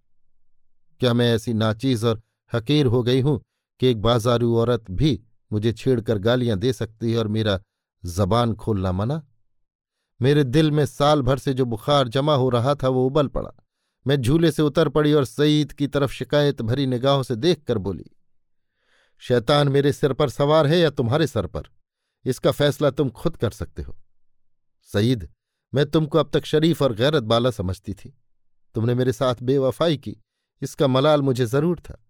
क्या 1.01 1.13
मैं 1.15 1.33
ऐसी 1.35 1.53
नाचीज 1.55 2.05
और 2.05 2.21
हकीर 2.53 2.87
हो 2.87 3.03
गई 3.03 3.21
हूँ 3.21 3.41
कि 3.81 3.87
एक 3.87 4.01
बाजारू 4.03 4.57
औरत 4.57 4.91
भी 4.91 5.21
मुझे 5.51 5.73
छेड़कर 5.73 6.19
गालियाँ 6.19 6.59
दे 6.59 6.73
सकती 6.73 7.13
है 7.13 7.19
और 7.19 7.29
मेरा 7.29 7.61
जबान 8.03 8.55
खोलना 8.55 8.93
मना? 8.93 9.23
मेरे 10.21 10.45
दिल 10.45 10.71
में 10.71 10.85
साल 10.87 11.23
भर 11.23 11.39
से 11.39 11.55
जो 11.55 11.65
बुखार 11.65 12.09
जमा 12.09 12.35
हो 12.35 12.49
रहा 12.49 12.75
था 12.75 12.89
वो 12.89 13.07
उबल 13.07 13.29
पड़ा। 13.29 13.51
मैं 14.07 14.17
झूले 14.17 14.51
से 14.51 14.63
उतर 14.63 14.89
पड़ी 14.89 15.13
और 15.13 15.25
सईद 15.25 15.73
की 15.73 15.87
तरफ़ 15.87 16.13
शिकायत 16.13 16.63
भरी 16.63 16.87
निगाहों 16.87 17.23
से 17.23 17.37
देख 17.37 17.63
कर 17.65 17.79
बोली, 17.79 18.05
शैतान 19.23 19.69
मेरे 19.69 19.93
सिर 19.93 20.13
पर 20.13 20.31
सवार 20.31 20.67
है 20.67 20.79
या 20.79 20.91
तुम्हारे 20.91 21.27
सर 21.27 21.47
पर? 21.47 21.69
इसका 22.27 22.51
फैसला 22.51 22.91
तुम 22.91 23.11
खुद 23.11 23.37
कर 23.37 23.51
सकते 23.51 23.83
हो। 23.83 23.97
सईद, 24.89 25.29
मैं 25.73 25.85
तुमको 25.87 26.19
अब 26.19 26.31
तक 26.31 26.45
शरीफ 26.45 26.83
और 26.83 26.95
गैरत 26.95 27.23
बाला 27.23 27.51
समझती 27.51 27.95
थी। 27.95 28.15
तुमने 28.75 28.95
मेरे 28.95 29.13
साथ 29.13 29.43
बेवफाई 29.43 29.97
की, 29.97 30.17
इसका 30.63 30.87
मलाल 30.87 31.23
मुझे 31.23 31.47
ज़रूर 31.47 31.81
था। 31.81 32.01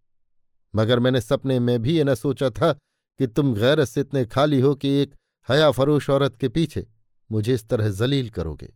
मगर 0.75 0.99
मैंने 0.99 1.21
सपने 1.21 1.59
में 1.59 1.83
भी 1.83 1.97
ये 1.97 2.05
न 2.05 2.15
सोचा 2.15 2.51
था 2.51 2.73
कि 2.73 3.27
तुम 3.27 3.55
गैरत 3.55 3.89
से 3.89 4.01
इतने 4.01 4.25
खाली 4.27 4.61
हो 4.61 4.75
कि 4.75 4.89
एक 4.93 5.15
हया 5.49 5.71
फरोश 5.71 6.09
औरत 6.11 6.37
के 6.37 6.49
पीछे 6.49 6.87
मुझे 7.31 7.55
इस 7.55 7.69
तरह 7.69 7.89
जलील 7.91 8.31
करोगे। 8.31 8.73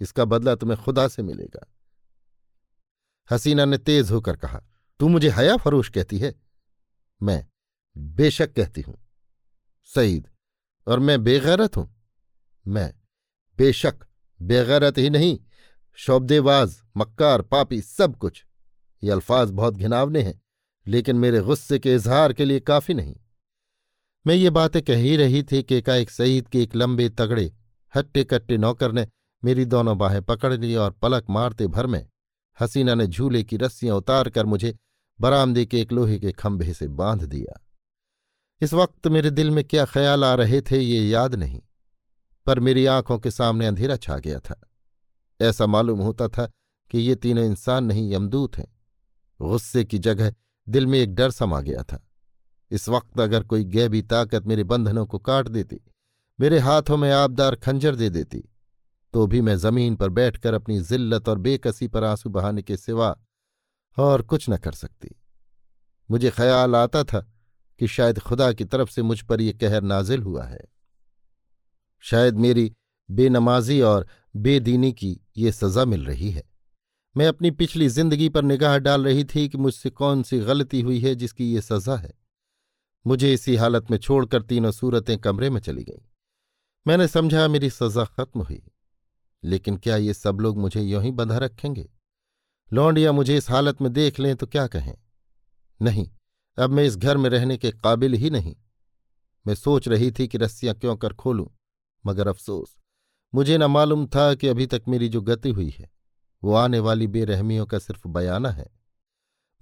इसका 0.00 0.24
बदला 0.24 0.54
तुम्हें 0.54 0.80
खुदा 0.82 1.06
से 1.08 1.22
मिलेगा। 1.22 1.66
हसीना 3.30 3.64
ने 3.64 3.78
तेज 3.78 4.10
होकर 4.10 4.36
कहा, 4.36 4.60
तू 5.00 5.08
मुझे 5.08 5.30
हया 5.30 5.56
फरोश 5.56 5.88
कहती 5.88 6.18
है? 6.18 6.34
मैं 7.20 7.46
बेशक 7.96 8.52
कहती 8.52 8.80
हूँ। 8.80 8.96
सईद, 9.84 10.28
और 10.86 10.98
मैं 10.98 11.24
बेगैरत 11.24 11.76
हूँ। 11.76 12.04
मैं 12.66 12.94
बेशक 13.58 13.94
बेगैरत 14.42 14.98
ही 14.98 15.10
नहीं, 15.10 15.38
शोबदेवाज, 15.94 16.82
मक्कार, 16.96 17.42
पापी, 17.42 17.80
सब 17.80 18.16
कुछ। 18.16 18.44
ये 19.02 19.10
अल्फाज 19.10 19.50
बहुत 19.50 19.74
घिनावने 19.74 20.22
हैं, 20.22 20.42
लेकिन 20.86 21.16
मेरे 21.16 21.40
गुस्से 21.40 21.78
के 21.78 21.94
इजहार 21.94 22.32
के 22.32 22.44
लिए 22.44 22.60
काफ़ी 22.60 22.94
नहीं। 22.94 23.16
मैं 24.26 24.34
ये 24.34 24.50
बातें 24.50 24.82
कह 24.82 24.96
ही 24.96 25.16
रही 25.16 25.42
थी 25.42 25.62
कि 25.62 25.74
एकाएक 25.74 26.10
सईद 26.10 26.48
के 26.48 26.62
एक 26.62 26.76
लंबे 26.76 27.08
तगड़े 27.08 27.52
हट्टे 27.96 28.24
कट्टे 28.24 28.56
नौकर 28.56 28.92
ने 28.92 29.06
मेरी 29.44 29.64
दोनों 29.64 29.98
बाहें 29.98 30.22
पकड़ 30.22 30.52
ली 30.52 30.74
और 30.74 30.90
पलक 30.90 31.24
मारते 31.30 31.66
भर 31.66 31.86
में 31.86 32.06
हसीना 32.60 32.94
ने 32.94 33.06
झूले 33.06 33.42
की 33.44 33.56
रस्सियाँ 33.56 33.96
उतार 33.96 34.30
कर 34.30 34.46
मुझे 34.46 34.76
बरामदे 35.20 35.66
के 35.66 35.80
एक 35.80 35.92
लोहे 35.92 36.18
के 36.18 36.32
खंभे 36.32 36.74
से 36.74 36.88
बाँध 36.88 37.22
दिया। 37.22 37.63
इस 38.60 38.72
वक्त 38.74 39.06
मेरे 39.06 39.30
दिल 39.30 39.50
में 39.50 39.62
क्या 39.64 39.84
ख्याल 39.84 40.24
आ 40.24 40.34
रहे 40.34 40.60
थे 40.62 40.78
ये 40.78 41.00
याद 41.00 41.34
नहीं, 41.34 41.60
पर 42.46 42.60
मेरी 42.60 42.84
आँखों 42.86 43.18
के 43.18 43.30
सामने 43.30 43.66
अंधेरा 43.66 43.96
छा 43.96 44.18
गया 44.18 44.38
था। 44.40 44.60
ऐसा 45.40 45.66
मालूम 45.66 46.00
होता 46.00 46.28
था 46.28 46.46
कि 46.90 46.98
ये 46.98 47.14
तीनों 47.16 47.44
इंसान 47.44 47.84
नहीं, 47.84 48.12
यमदूत 48.14 48.56
हैं। 48.56 48.66
गुस्से 49.40 49.84
की 49.84 49.98
जगह 49.98 50.32
दिल 50.66 50.86
में 50.86 50.98
एक 50.98 51.14
डर 51.14 51.30
समा 51.30 51.60
गया 51.60 51.82
था। 51.82 52.00
इस 52.70 52.88
वक्त 52.88 53.20
अगर 53.20 53.42
कोई 53.42 53.64
गैबी 53.66 54.02
ताकत 54.04 54.46
मेरे 54.46 54.64
बंधनों 54.64 55.06
को 55.06 55.18
काट 55.18 55.48
देती, 55.48 55.80
मेरे 56.38 56.58
हाथों 56.58 56.96
में 56.96 57.10
आबदार 57.12 57.56
खंजर 57.56 57.96
दे 57.96 58.10
देती 58.10 58.42
तो 59.14 59.26
भी 59.26 59.40
मैं 59.40 59.56
ज़मीन 59.56 59.96
पर 59.96 60.08
बैठकर 60.10 60.54
अपनी 60.54 60.78
जिल्लत 60.82 61.28
और 61.28 61.38
बेकसी 61.38 61.88
पर 61.88 62.04
आँसू 62.04 62.30
बहाने 62.30 62.62
के 62.62 62.76
सिवा 62.76 63.14
और 63.96 64.22
कुछ 64.22 64.48
न 64.50 64.56
कर 64.56 64.72
सकती। 64.74 65.14
मुझे 66.08 66.30
ख्याल 66.30 66.76
आता 66.76 67.02
था 67.04 67.20
कि 67.78 67.88
शायद 67.88 68.18
खुदा 68.18 68.52
की 68.52 68.64
तरफ़ 68.64 68.90
से 68.90 69.02
मुझ 69.02 69.20
पर 69.20 69.40
यह 69.40 69.52
कहर 69.52 69.82
नाजिल 69.82 70.22
हुआ 70.22 70.44
है। 70.44 70.60
शायद 72.00 72.36
मेरी 72.36 72.72
बेनमाजी 73.10 73.80
और 73.80 74.06
बेदीनी 74.36 74.92
की 74.92 75.20
ये 75.36 75.52
सज़ा 75.52 75.84
मिल 75.84 76.04
रही 76.04 76.30
है। 76.30 76.42
मैं 77.16 77.26
अपनी 77.26 77.50
पिछली 77.50 77.88
ज़िंदगी 77.88 78.28
पर 78.28 78.42
निगाह 78.42 78.78
डाल 78.78 79.04
रही 79.04 79.24
थी 79.24 79.48
कि 79.48 79.58
मुझसे 79.58 79.90
कौन 79.90 80.22
सी 80.22 80.38
गलती 80.38 80.80
हुई 80.80 81.00
है 81.00 81.14
जिसकी 81.14 81.54
ये 81.54 81.60
सज़ा 81.60 81.96
है। 81.96 82.12
मुझे 83.06 83.32
इसी 83.32 83.56
हालत 83.56 83.90
में 83.90 83.98
छोड़कर 83.98 84.42
तीनों 84.42 84.70
सूरतें 84.70 85.18
कमरे 85.18 85.50
में 85.50 85.60
चली 85.60 85.84
गईं। 85.84 86.02
मैंने 86.86 87.08
समझा 87.08 87.48
मेरी 87.48 87.70
सज़ा 87.70 88.04
खत्म 88.04 88.40
हुई। 88.40 88.62
लेकिन 89.44 89.76
क्या 89.76 89.96
ये 89.96 90.14
सब 90.14 90.40
लोग 90.40 90.58
मुझे 90.58 90.80
यों 90.80 91.02
ही 91.02 91.10
बंधा 91.10 91.38
रखेंगे? 91.38 91.90
लौंडिया 92.72 93.12
मुझे 93.12 93.36
इस 93.36 93.50
हालत 93.50 93.82
में 93.82 93.92
देख 93.92 94.18
लें 94.20 94.36
तो 94.36 94.46
क्या 94.46 94.66
कहें? 94.66 94.94
नहीं 95.82 96.10
अब 96.58 96.70
मैं 96.70 96.84
इस 96.84 96.96
घर 96.96 97.16
में 97.16 97.28
रहने 97.30 97.56
के 97.56 97.70
काबिल 97.70 98.14
ही 98.14 98.30
नहीं। 98.30 98.54
मैं 99.46 99.54
सोच 99.54 99.88
रही 99.88 100.10
थी 100.10 100.28
कि 100.28 100.38
रस्सियाँ 100.38 100.74
क्यों 100.74 100.96
कर 100.96 101.12
खोलूं, 101.12 101.46
मगर 102.04 102.28
अफसोस, 102.28 102.76
मुझे 103.32 103.58
न 103.58 103.64
मालूम 103.64 104.06
था 104.06 104.34
कि 104.34 104.48
अभी 104.48 104.66
तक 104.66 104.82
मेरी 104.88 105.08
जो 105.08 105.20
गति 105.20 105.50
हुई 105.50 105.68
है, 105.70 105.90
वो 106.42 106.54
आने 106.54 106.78
वाली 106.78 107.06
बेरहमियों 107.06 107.66
का 107.66 107.78
सिर्फ़ 107.78 108.08
बयाना 108.08 108.50
है। 108.50 108.66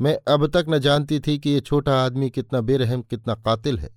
मैं 0.00 0.16
अब 0.28 0.46
तक 0.46 0.66
न 0.68 0.78
जानती 0.78 1.20
थी 1.20 1.38
कि 1.38 1.50
ये 1.50 1.61
छोटा 1.61 1.94
आदमी 2.04 2.30
कितना 2.30 2.61
बेरहम, 2.61 3.02
कितना 3.02 3.34
कातिल 3.34 3.78
है। 3.78 3.90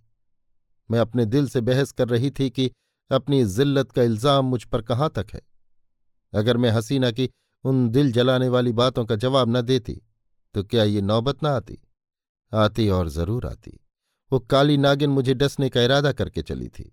मैं 0.90 1.00
अपने 1.00 1.26
दिल 1.26 1.48
से 1.48 1.62
बहस 1.62 1.92
कर 1.92 2.08
रही 2.08 2.32
थी 2.32 2.50
कि 2.50 2.72
अपनी 3.12 3.44
जिल्लत 3.46 3.92
का 3.92 4.04
इल्ज़ाम 4.04 4.46
मुझ 4.46 4.64
पर 4.64 4.82
कहाँ 4.82 5.10
तक 5.10 5.28
है। 5.34 5.42
अगर 6.34 6.58
मैं 6.58 6.70
हसीना 6.70 7.12
की 7.12 7.30
उन 7.66 7.90
दिल 7.90 8.12
जलाने 8.12 8.48
वाली 8.50 8.72
बातों 8.72 9.06
का 9.06 9.16
जवाब 9.16 9.58
न 9.58 9.62
देती 9.62 10.02
तो 10.56 10.64
क्या 10.64 10.84
ये 10.84 11.02
नौबत 11.02 11.44
न 11.44 11.48
आती? 11.48 11.78
आती 12.56 12.90
और 12.90 13.10
ज़रूर 13.10 13.46
आती। 13.46 13.80
वो 14.32 14.40
काली 14.40 14.78
नागिन 14.78 15.10
मुझे 15.10 15.34
डसने 15.34 15.70
का 15.70 15.82
इरादा 15.82 16.12
करके 16.12 16.42
चली 16.42 16.68
थी। 16.68 16.92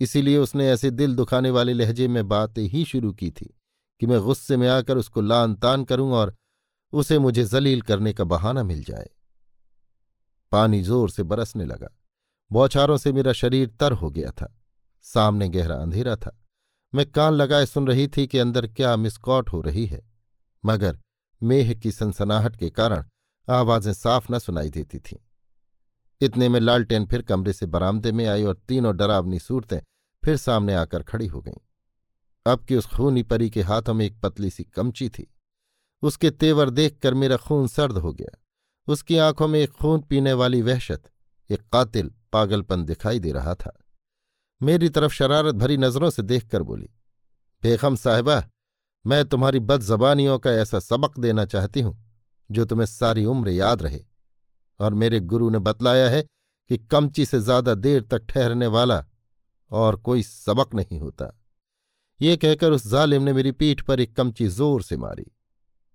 इसीलिए 0.00 0.38
उसने 0.38 0.68
ऐसे 0.70 0.90
दिल 0.90 1.14
दुखाने 1.14 1.50
वाले 1.50 1.72
लहजे 1.72 2.08
में 2.08 2.28
बातें 2.28 2.62
ही 2.62 2.84
शुरू 2.84 3.12
की 3.12 3.30
थी 3.30 3.54
कि 4.00 4.06
मैं 4.06 4.20
गुस्से 4.20 4.56
में 4.56 4.68
आकर 4.68 4.96
उसको 4.96 5.20
लान 5.20 5.54
तान 5.54 5.84
करूँ 5.84 6.12
और 6.12 6.34
उसे 6.92 7.18
मुझे 7.18 7.44
जलील 7.44 7.82
करने 7.82 8.12
का 8.12 8.24
बहाना 8.24 8.62
मिल 8.62 8.82
जाए। 8.84 9.08
पानी 10.52 10.82
ज़ोर 10.82 11.10
से 11.10 11.22
बरसने 11.22 11.64
लगा। 11.64 11.88
बौछारों 12.50 12.96
से 12.96 13.12
मेरा 13.12 13.32
शरीर 13.32 13.68
तर 13.80 13.92
हो 13.92 14.10
गया 14.10 14.30
था। 14.30 14.54
सामने 15.04 15.48
गहरा 15.48 15.76
अंधेरा 15.76 16.16
था। 16.16 16.36
मैं 16.92 17.10
कान 17.10 17.32
लगाए 17.32 17.66
सुन 17.66 17.86
रही 17.86 18.08
थी 18.08 18.26
कि 18.26 18.38
अंदर 18.38 18.66
क्या 18.66 18.96
मिसकॉट 18.96 19.52
हो 19.52 19.60
रही 19.60 19.86
है। 19.86 20.02
मगर 20.64 20.98
मेह 21.42 21.72
की 21.74 21.92
सनसनाहट 21.92 22.56
के 22.56 22.70
कारण 22.70 23.04
आवाज़ें 23.48 23.92
साफ़ 23.92 24.32
न 24.32 24.38
सुनाई 24.38 24.70
देती 24.70 24.98
थीं। 24.98 25.16
इतने 26.20 26.48
में 26.48 26.60
लालटेन 26.60 27.06
फिर 27.06 27.22
कमरे 27.22 27.52
से 27.52 27.66
बरामदे 27.66 28.12
में 28.12 28.26
आई 28.26 28.44
और 28.44 28.54
तीनों 28.68 28.96
डरावनी 28.96 29.38
सूरतें 29.38 29.80
फिर 30.24 30.36
सामने 30.36 30.74
आकर 30.74 31.02
खड़ी 31.02 31.26
हो 31.26 31.40
गईं। 31.40 31.60
अब 32.46 32.64
कि 32.64 32.76
उस 32.76 32.86
खूनी 32.86 33.22
परी 33.22 33.50
के 33.50 33.62
हाथों 33.62 33.94
में 33.94 34.04
एक 34.06 34.20
पतली 34.20 34.50
सी 34.50 34.64
कमची 34.64 35.08
थी। 35.08 35.34
उसके 36.02 36.30
तेवर 36.30 36.70
देखकर 36.70 37.14
मेरा 37.14 37.36
खून 37.36 37.66
सर्द 37.68 37.98
हो 37.98 38.12
गया। 38.12 38.36
उसकी 38.88 39.16
आँखों 39.16 39.48
में 39.48 39.60
एक 39.60 39.70
खून 39.70 40.00
पीने 40.00 40.32
वाली 40.32 40.62
वहशत, 40.62 41.02
एक 41.50 41.60
कातिल 41.72 42.10
पागलपन 42.32 42.84
दिखाई 42.84 43.18
दे 43.18 43.32
रहा 43.32 43.54
था। 43.54 43.78
मेरी 44.62 44.88
तरफ़ 44.88 45.12
शरारत 45.12 45.54
भरी 45.54 45.76
नज़रों 45.76 46.10
से 46.10 46.22
देखकर 46.22 46.62
बोली, 46.62 46.88
बेगम 47.62 47.96
साहिबा, 47.96 48.44
मैं 49.06 49.24
तुम्हारी 49.24 49.60
बदजबानियों 49.60 50.38
का 50.38 50.52
ऐसा 50.52 50.78
सबक 50.80 51.18
देना 51.18 51.44
चाहती 51.44 51.80
हूँ। 51.80 52.09
जो 52.50 52.64
तुम्हें 52.64 52.86
सारी 52.86 53.24
उम्र 53.24 53.50
याद 53.50 53.82
रहे। 53.82 54.00
और 54.80 54.94
मेरे 54.94 55.20
गुरु 55.20 55.50
ने 55.50 55.58
बतलाया 55.58 56.08
है 56.10 56.22
कि 56.22 56.78
कमची 56.78 57.24
से 57.26 57.40
ज़्यादा 57.40 57.74
देर 57.74 58.02
तक 58.02 58.26
ठहरने 58.26 58.66
वाला 58.66 59.04
और 59.70 59.96
कोई 59.96 60.22
सबक 60.22 60.74
नहीं 60.74 60.98
होता। 61.00 61.36
ये 62.20 62.36
कहकर 62.36 62.70
उस 62.70 62.86
जालिम 62.86 63.22
ने 63.22 63.32
मेरी 63.32 63.52
पीठ 63.52 63.80
पर 63.80 64.00
एक 64.00 64.16
कमची 64.16 64.48
ज़ोर 64.48 64.82
से 64.82 64.96
मारी। 64.96 65.26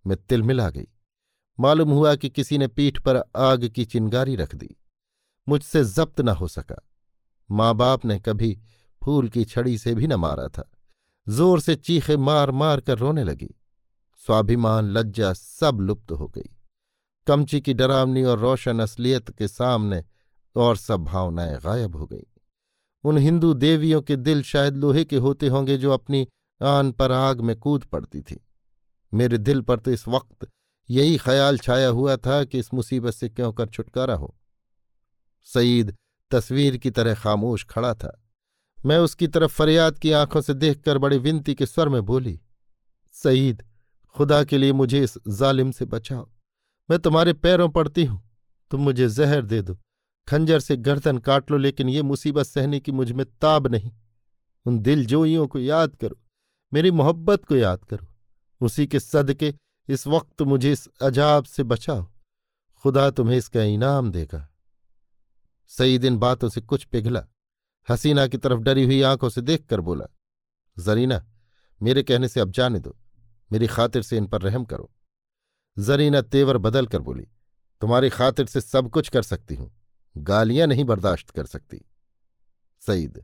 मैं 0.06 0.18
तिलमिला 0.18 0.70
गई। 0.70 0.88
मालूम 1.60 1.92
हुआ 1.92 2.16
कि 2.16 2.30
किसी 2.30 2.58
ने 2.58 2.68
पीठ 2.68 3.00
पर 3.00 3.24
आग 3.36 3.68
की 3.68 3.86
चिंगारी 3.86 4.36
रख 4.36 4.56
दी। 4.56 4.76
मुझसे 5.48 5.84
जब्त 5.84 6.22
न 6.22 6.30
हो 6.30 6.48
सका। 6.48 6.82
माँ 7.50 7.76
बाप 7.76 8.06
ने 8.06 8.20
कभी 8.20 8.58
फूल 9.02 9.30
की 9.30 9.46
छड़ी 9.46 9.78
से 9.78 9.96
भी 9.96 10.08
न 10.08 10.14
मारा 10.14 10.48
था। 10.48 10.72
ज़ोर 11.28 11.60
से 11.62 11.76
चीखे 11.76 12.18
मार 12.18 12.52
मार 12.52 12.82
कर 12.82 12.98
रोने 12.98 13.24
लगी। 13.24 13.56
स्वाभिमान, 14.26 14.90
लज्जा 14.90 15.34
सब 15.34 15.78
लुप्त 15.82 16.12
हो 16.12 16.28
गई। 16.28 16.50
कमची 17.28 17.62
की 17.62 17.74
डरावनी 17.74 18.24
और 18.24 18.40
रोशन 18.40 18.80
असलियत 18.80 19.30
के 19.32 19.48
सामने 19.48 20.04
और 20.56 20.78
सब 20.78 21.04
भावनाएँ 21.04 21.58
गायब 21.58 21.96
हो 21.96 22.06
गई। 22.06 22.26
उन 23.04 23.18
हिंदू 23.18 23.54
देवियों 23.54 24.02
के 24.02 24.16
दिल 24.16 24.42
शायद 24.44 24.78
लोहे 24.78 25.06
के 25.06 25.18
होते 25.18 25.48
होंगे 25.48 25.78
जो 25.78 25.92
अपनी 25.92 26.28
आन 26.62 26.92
पर 26.92 27.12
आग 27.12 27.42
में 27.42 27.56
कूद 27.56 27.84
पड़ती 27.84 28.22
थी। 28.22 28.40
मेरे 29.14 29.38
दिल 29.38 29.62
पर 29.62 29.80
तो 29.80 29.92
इस 29.92 30.08
वक्त 30.08 30.48
यही 30.90 31.18
ख्याल 31.18 31.58
छाया 31.58 31.88
हुआ 31.88 32.16
था 32.18 32.44
कि 32.44 32.60
इस 32.60 32.74
मुसीबत 32.74 33.14
से 33.14 33.30
क्यों 33.30 33.52
कर 33.54 33.68
छुटकारा 33.68 34.16
हो। 34.16 34.36
सईद 35.44 35.96
तस्वीर 36.32 36.78
की 36.78 36.92
तरह 36.92 37.16
खामोश 37.16 37.66
खड़ा 37.66 37.94
था। 37.94 38.24
मैं 38.86 38.98
उसकी 38.98 39.28
तरफ़ 39.28 39.52
फरियाद 39.52 40.00
की 40.00 40.12
आँखों 40.12 40.42
से 40.42 40.54
देखकर 40.54 40.98
बड़ी 40.98 41.18
विनती 41.18 41.56
के 41.56 41.66
स्वर 41.66 41.90
में 41.90 42.02
बोली, 42.06 42.40
सईद 43.16 43.64
खुदा 44.16 44.44
के 44.44 44.58
लिए 44.58 44.74
मुझे 44.74 45.04
इस 45.04 45.18
जालिम 45.28 45.72
से 45.72 45.86
बचाओ। 45.86 46.30
मैं 46.90 47.00
तुम्हारे 47.00 47.34
पैरों 47.34 47.70
पड़ती 47.70 48.06
हूँ। 48.06 48.22
तुम 48.72 48.82
मुझे 48.82 49.10
जहर 49.10 49.42
दे 49.42 49.62
दो। 49.62 49.78
खंजर 50.28 50.60
से 50.60 50.78
गर्दन 50.78 51.18
काट 51.18 51.52
लो, 51.52 51.58
लेकिन 51.58 51.90
ये 51.90 52.02
मुसीबत 52.02 52.46
सहने 52.46 52.80
की 52.80 52.92
मुझमें 52.92 53.26
ताब 53.26 53.68
नहीं। 53.68 53.92
उन 54.66 54.80
दिल 54.80 55.06
जोइयों 55.06 55.48
को 55.48 55.60
याद 55.60 55.96
करो, 55.96 56.18
मेरी 56.74 56.92
मोहब्बत 56.92 57.46
को 57.46 57.56
याद 57.56 57.86
करो। 57.86 58.08
उसी 58.62 58.88
के 58.88 59.00
सदके 59.00 59.54
इस 59.90 60.08
वक्त 60.08 60.42
मुझे 60.42 60.72
इस 60.72 60.88
अजाब 61.02 61.44
से 61.44 61.64
बचाओ। 61.64 62.08
खुदा 62.84 63.10
तुम्हें 63.12 63.38
इसका 63.38 63.64
इनाम 63.64 64.12
देगा। 64.12 64.50
सईद 65.68 66.06
इन 66.06 66.18
बातों 66.18 66.50
से 66.50 66.62
कुछ 66.62 66.84
पिघला। 66.84 67.26
हसीना 67.90 68.28
की 68.28 68.38
तरफ़ 68.38 68.60
डरी 68.60 68.84
हुई 68.84 69.02
आँखों 69.02 69.30
से 69.30 69.42
देखकर 69.42 69.82
बोला, 69.82 70.06
जरीना, 70.80 71.26
मेरे 71.82 72.04
कहने 72.04 72.28
से 72.28 72.40
अब 72.40 72.52
जाने 72.52 72.80
दो। 72.80 72.96
मेरी 73.52 73.68
खातिर 73.68 74.02
से 74.02 74.18
इन 74.18 74.28
पर 74.28 74.42
रहम 74.42 74.66
करो। 74.66 74.92
जरीना 75.78 76.22
तेवर 76.24 76.58
बदल 76.60 76.88
कर 76.88 77.00
बोली, 77.00 77.28
तुम्हारी 77.82 78.10
खातिर 78.10 78.46
से 78.46 78.62
सब 78.62 78.90
कुछ 78.90 79.10
कर 79.10 79.24
सकती 79.24 79.56
हूँ, 79.56 79.72
गालियाँ 80.16 80.68
नहीं 80.68 80.86
बर्दाश्त 80.86 81.30
कर 81.30 81.46
सकती। 81.46 81.82
सईद, 82.82 83.24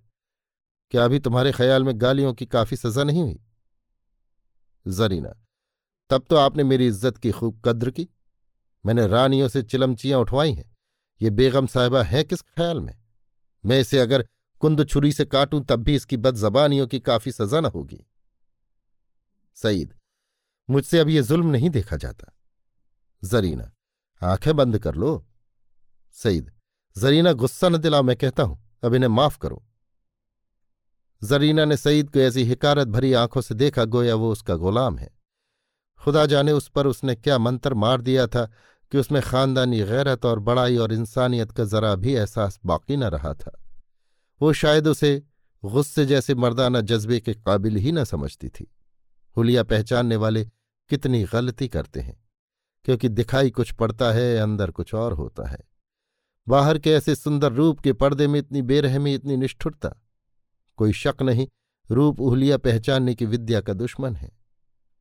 क्या 0.91 1.05
अभी 1.05 1.19
तुम्हारे 1.19 1.51
ख्याल 1.51 1.83
में 1.83 1.93
गालियों 2.01 2.33
की 2.33 2.45
काफ़ी 2.47 2.77
सजा 2.77 3.03
नहीं 3.03 3.21
हुई? 3.21 3.39
जरीना 4.85 5.33
तब 6.09 6.25
तो 6.29 6.35
आपने 6.35 6.63
मेरी 6.63 6.87
इज़्ज़त 6.87 7.17
की 7.17 7.31
खूब 7.31 7.61
कद्र 7.65 7.91
की। 7.91 8.07
मैंने 8.85 9.05
रानियों 9.07 9.47
से 9.47 9.61
चिलमचियाँ 9.63 10.19
उठवाई 10.19 10.51
हैं, 10.53 10.65
ये 11.21 11.29
बेगम 11.29 11.67
साहिबा 11.67 12.03
है 12.03 12.23
किस 12.23 12.41
ख्याल 12.41 12.79
में? 12.79 12.95
मैं 13.63 13.79
इसे 13.79 13.99
अगर 13.99 14.25
कुंद 14.61 14.85
छुरी 14.85 15.11
से 15.11 15.25
काटूं, 15.25 15.61
तब 15.61 15.83
भी 15.83 15.95
इसकी 15.95 16.17
बदजबानियों 16.17 16.87
की 16.87 16.99
काफ़ी 17.01 17.31
सजा 17.31 17.59
न 17.59 17.65
होगी। 17.67 18.05
सईद 19.57 19.93
मुझसे 20.70 21.00
अब 21.00 21.10
ये 21.10 21.22
जुल्म 21.22 21.48
नहीं 21.48 21.70
देखा 21.70 21.96
जाता। 21.96 22.34
जरीना, 23.24 23.72
आँखें 24.24 24.56
बंद 24.56 24.80
कर 24.80 24.96
लो। 24.96 25.27
सईद, 26.13 26.51
जरीना 26.98 27.34
गुस्सा 27.34 27.70
न 27.70 27.77
दिलाओ, 27.77 28.03
मैं 28.03 28.15
कहता 28.15 28.44
हूँ, 28.44 28.77
अब 28.84 28.94
इन्हें 28.94 29.10
माफ़ 29.10 29.38
करो। 29.38 29.65
जरीना 31.24 31.65
ने 31.65 31.77
सईद 31.77 32.10
को 32.10 32.20
ऐसी 32.20 32.44
हिकारत 32.44 32.88
भरी 32.88 33.13
आँखों 33.13 33.41
से 33.41 33.56
देखा, 33.56 33.86
गोया 33.86 34.15
वो 34.15 34.32
उसका 34.32 34.56
गुलाम 34.56 34.98
है। 34.98 35.10
खुदा 36.00 36.25
जाने 36.25 36.51
उस 36.51 36.68
पर 36.68 36.88
उसने 36.88 37.15
क्या 37.15 37.38
मंत्र 37.38 37.74
मार 37.74 38.01
दिया 38.01 38.27
था 38.27 38.46
कि 38.91 38.98
उसमें 38.98 39.22
खानदानी 39.22 39.84
गैरत 39.84 40.25
और 40.25 40.39
बड़ाई 40.39 40.77
और 40.77 40.94
इंसानियत 40.94 41.51
का 41.51 41.65
जरा 41.65 41.96
भी 41.96 42.13
एहसास 42.13 42.60
बाकी 42.65 42.96
न 42.96 43.03
रहा 43.03 43.34
था। 43.34 43.63
वो 44.41 44.53
शायद 44.53 44.88
उसे 44.88 45.24
गुस्से 45.65 46.06
जैसे 46.06 46.36
मर्दाना 46.36 46.82
जज्बे 46.82 47.20
के 47.20 47.34
काबिल 47.34 47.75
ही 47.75 47.91
न 47.91 48.03
समझती 48.03 48.50
थी। 48.50 48.72
हुलिया 49.38 49.63
पहचानने 49.63 50.15
वाले 50.15 50.45
कितनी 50.89 51.23
गलती 51.23 51.67
करते 51.67 52.00
हैं, 52.00 52.19
क्योंकि 52.85 53.09
दिखाई 53.09 53.50
कुछ 53.50 53.71
पड़ता 53.71 54.11
है, 54.11 54.35
अंदर 54.38 54.71
कुछ 54.71 54.93
और 54.93 55.13
होता 55.13 55.47
है। 55.50 55.59
बाहर 56.47 56.79
के 56.79 56.91
ऐसे 56.91 57.15
सुंदर 57.15 57.51
रूप 57.51 57.79
के 57.79 57.93
पर्दे 57.93 58.27
में 58.27 58.39
इतनी 58.39 58.61
बेरहमी, 58.61 59.13
इतनी 59.15 59.38
निष्ठुरता, 59.38 59.95
कोई 60.77 60.93
शक 60.93 61.21
नहीं 61.21 61.47
रूप 61.89 62.21
उहलिया 62.21 62.57
पहचानने 62.57 63.15
की 63.15 63.25
विद्या 63.25 63.61
का 63.61 63.73
दुश्मन 63.73 64.15
है। 64.15 64.31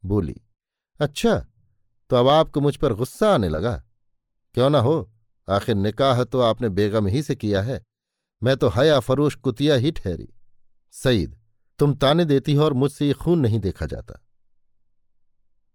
बोली 0.02 0.40
अच्छा 1.00 1.38
तो 2.10 2.16
अब 2.16 2.28
आपको 2.28 2.60
मुझ 2.60 2.76
पर 2.76 2.94
गुस्सा 2.94 3.34
आने 3.34 3.48
लगा? 3.48 3.82
क्यों 4.54 4.70
ना 4.70 4.78
हो? 4.78 5.10
आखिर 5.48 5.74
निकाह 5.74 6.22
तो 6.24 6.40
आपने 6.40 6.68
बेगम 6.68 7.06
ही 7.06 7.22
से 7.22 7.34
किया 7.34 7.62
है। 7.62 7.82
मैं 8.42 8.56
तो 8.56 8.68
हया 8.68 8.98
फरोश 9.00 9.34
कुतिया 9.34 9.74
ही 9.74 9.90
ठहरी। 9.90 10.28
सईद 10.94 11.39
तुम 11.80 11.94
ताने 11.94 12.24
देती 12.24 12.54
हो 12.54 12.64
और 12.64 12.72
मुझसे 12.74 13.06
ये 13.06 13.12
खून 13.14 13.40
नहीं 13.40 13.58
देखा 13.60 13.86
जाता। 13.86 14.20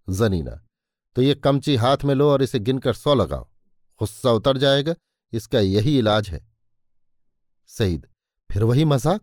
जनीना 0.07 0.61
तो 1.15 1.21
ये 1.21 1.35
कमची 1.35 1.75
हाथ 1.75 2.03
में 2.05 2.13
लो 2.15 2.29
और 2.29 2.41
इसे 2.43 2.59
गिनकर 2.59 2.93
सौ 2.93 3.13
लगाओ। 3.15 3.47
गुस्सा 4.01 4.31
उतर 4.31 4.57
जाएगा, 4.57 4.95
इसका 5.33 5.59
यही 5.59 5.97
इलाज 5.99 6.29
है। 6.29 6.45
सईद, 7.69 8.07
फिर 8.49 8.63
वही 8.63 8.85
मज़ाक? 8.85 9.21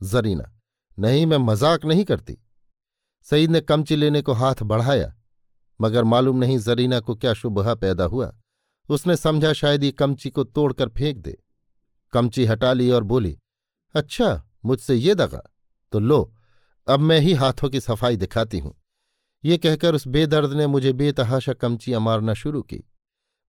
जरीना 0.00 0.50
नहीं, 0.98 1.26
मैं 1.26 1.38
मज़ाक 1.38 1.84
नहीं 1.84 2.04
करती। 2.04 2.38
सईद 3.26 3.50
ने 3.50 3.60
कमची 3.60 3.96
लेने 3.96 4.22
को 4.22 4.32
हाथ 4.32 4.62
बढ़ाया, 4.62 5.14
मगर 5.80 6.04
मालूम 6.04 6.36
नहीं 6.36 6.58
जरीना 6.60 7.00
को 7.00 7.14
क्या 7.14 7.34
शुभ 7.34 7.60
पैदा 7.76 8.04
हुआ। 8.04 8.32
उसने 8.88 9.16
समझा 9.16 9.52
शायद 9.52 9.84
ये 9.84 9.90
कमची 9.92 10.30
को 10.30 10.44
तोड़कर 10.44 10.88
फेंक 10.88 11.18
दे। 11.18 11.36
कमची 12.12 12.44
हटा 12.44 12.72
ली 12.72 12.90
और 12.90 13.02
बोली 13.04 13.38
अच्छा 13.94 14.42
मुझसे 14.64 14.94
ये 14.94 15.14
दगा। 15.14 15.42
तो 15.92 16.00
लो, 16.00 16.34
अब 16.88 17.00
मैं 17.00 17.20
ही 17.20 17.32
हाथों 17.32 17.70
की 17.70 17.80
सफ़ाई 17.80 18.16
दिखाती 18.16 18.58
हूँ। 18.58 18.74
ये 19.44 19.58
कहकर 19.58 19.94
उस 19.94 20.06
बेदर्द 20.06 20.52
ने 20.52 20.66
मुझे 20.66 20.92
बेतहाशा 20.92 21.52
कमचियाँ 21.52 22.00
मारना 22.00 22.34
शुरू 22.34 22.62
की। 22.62 22.90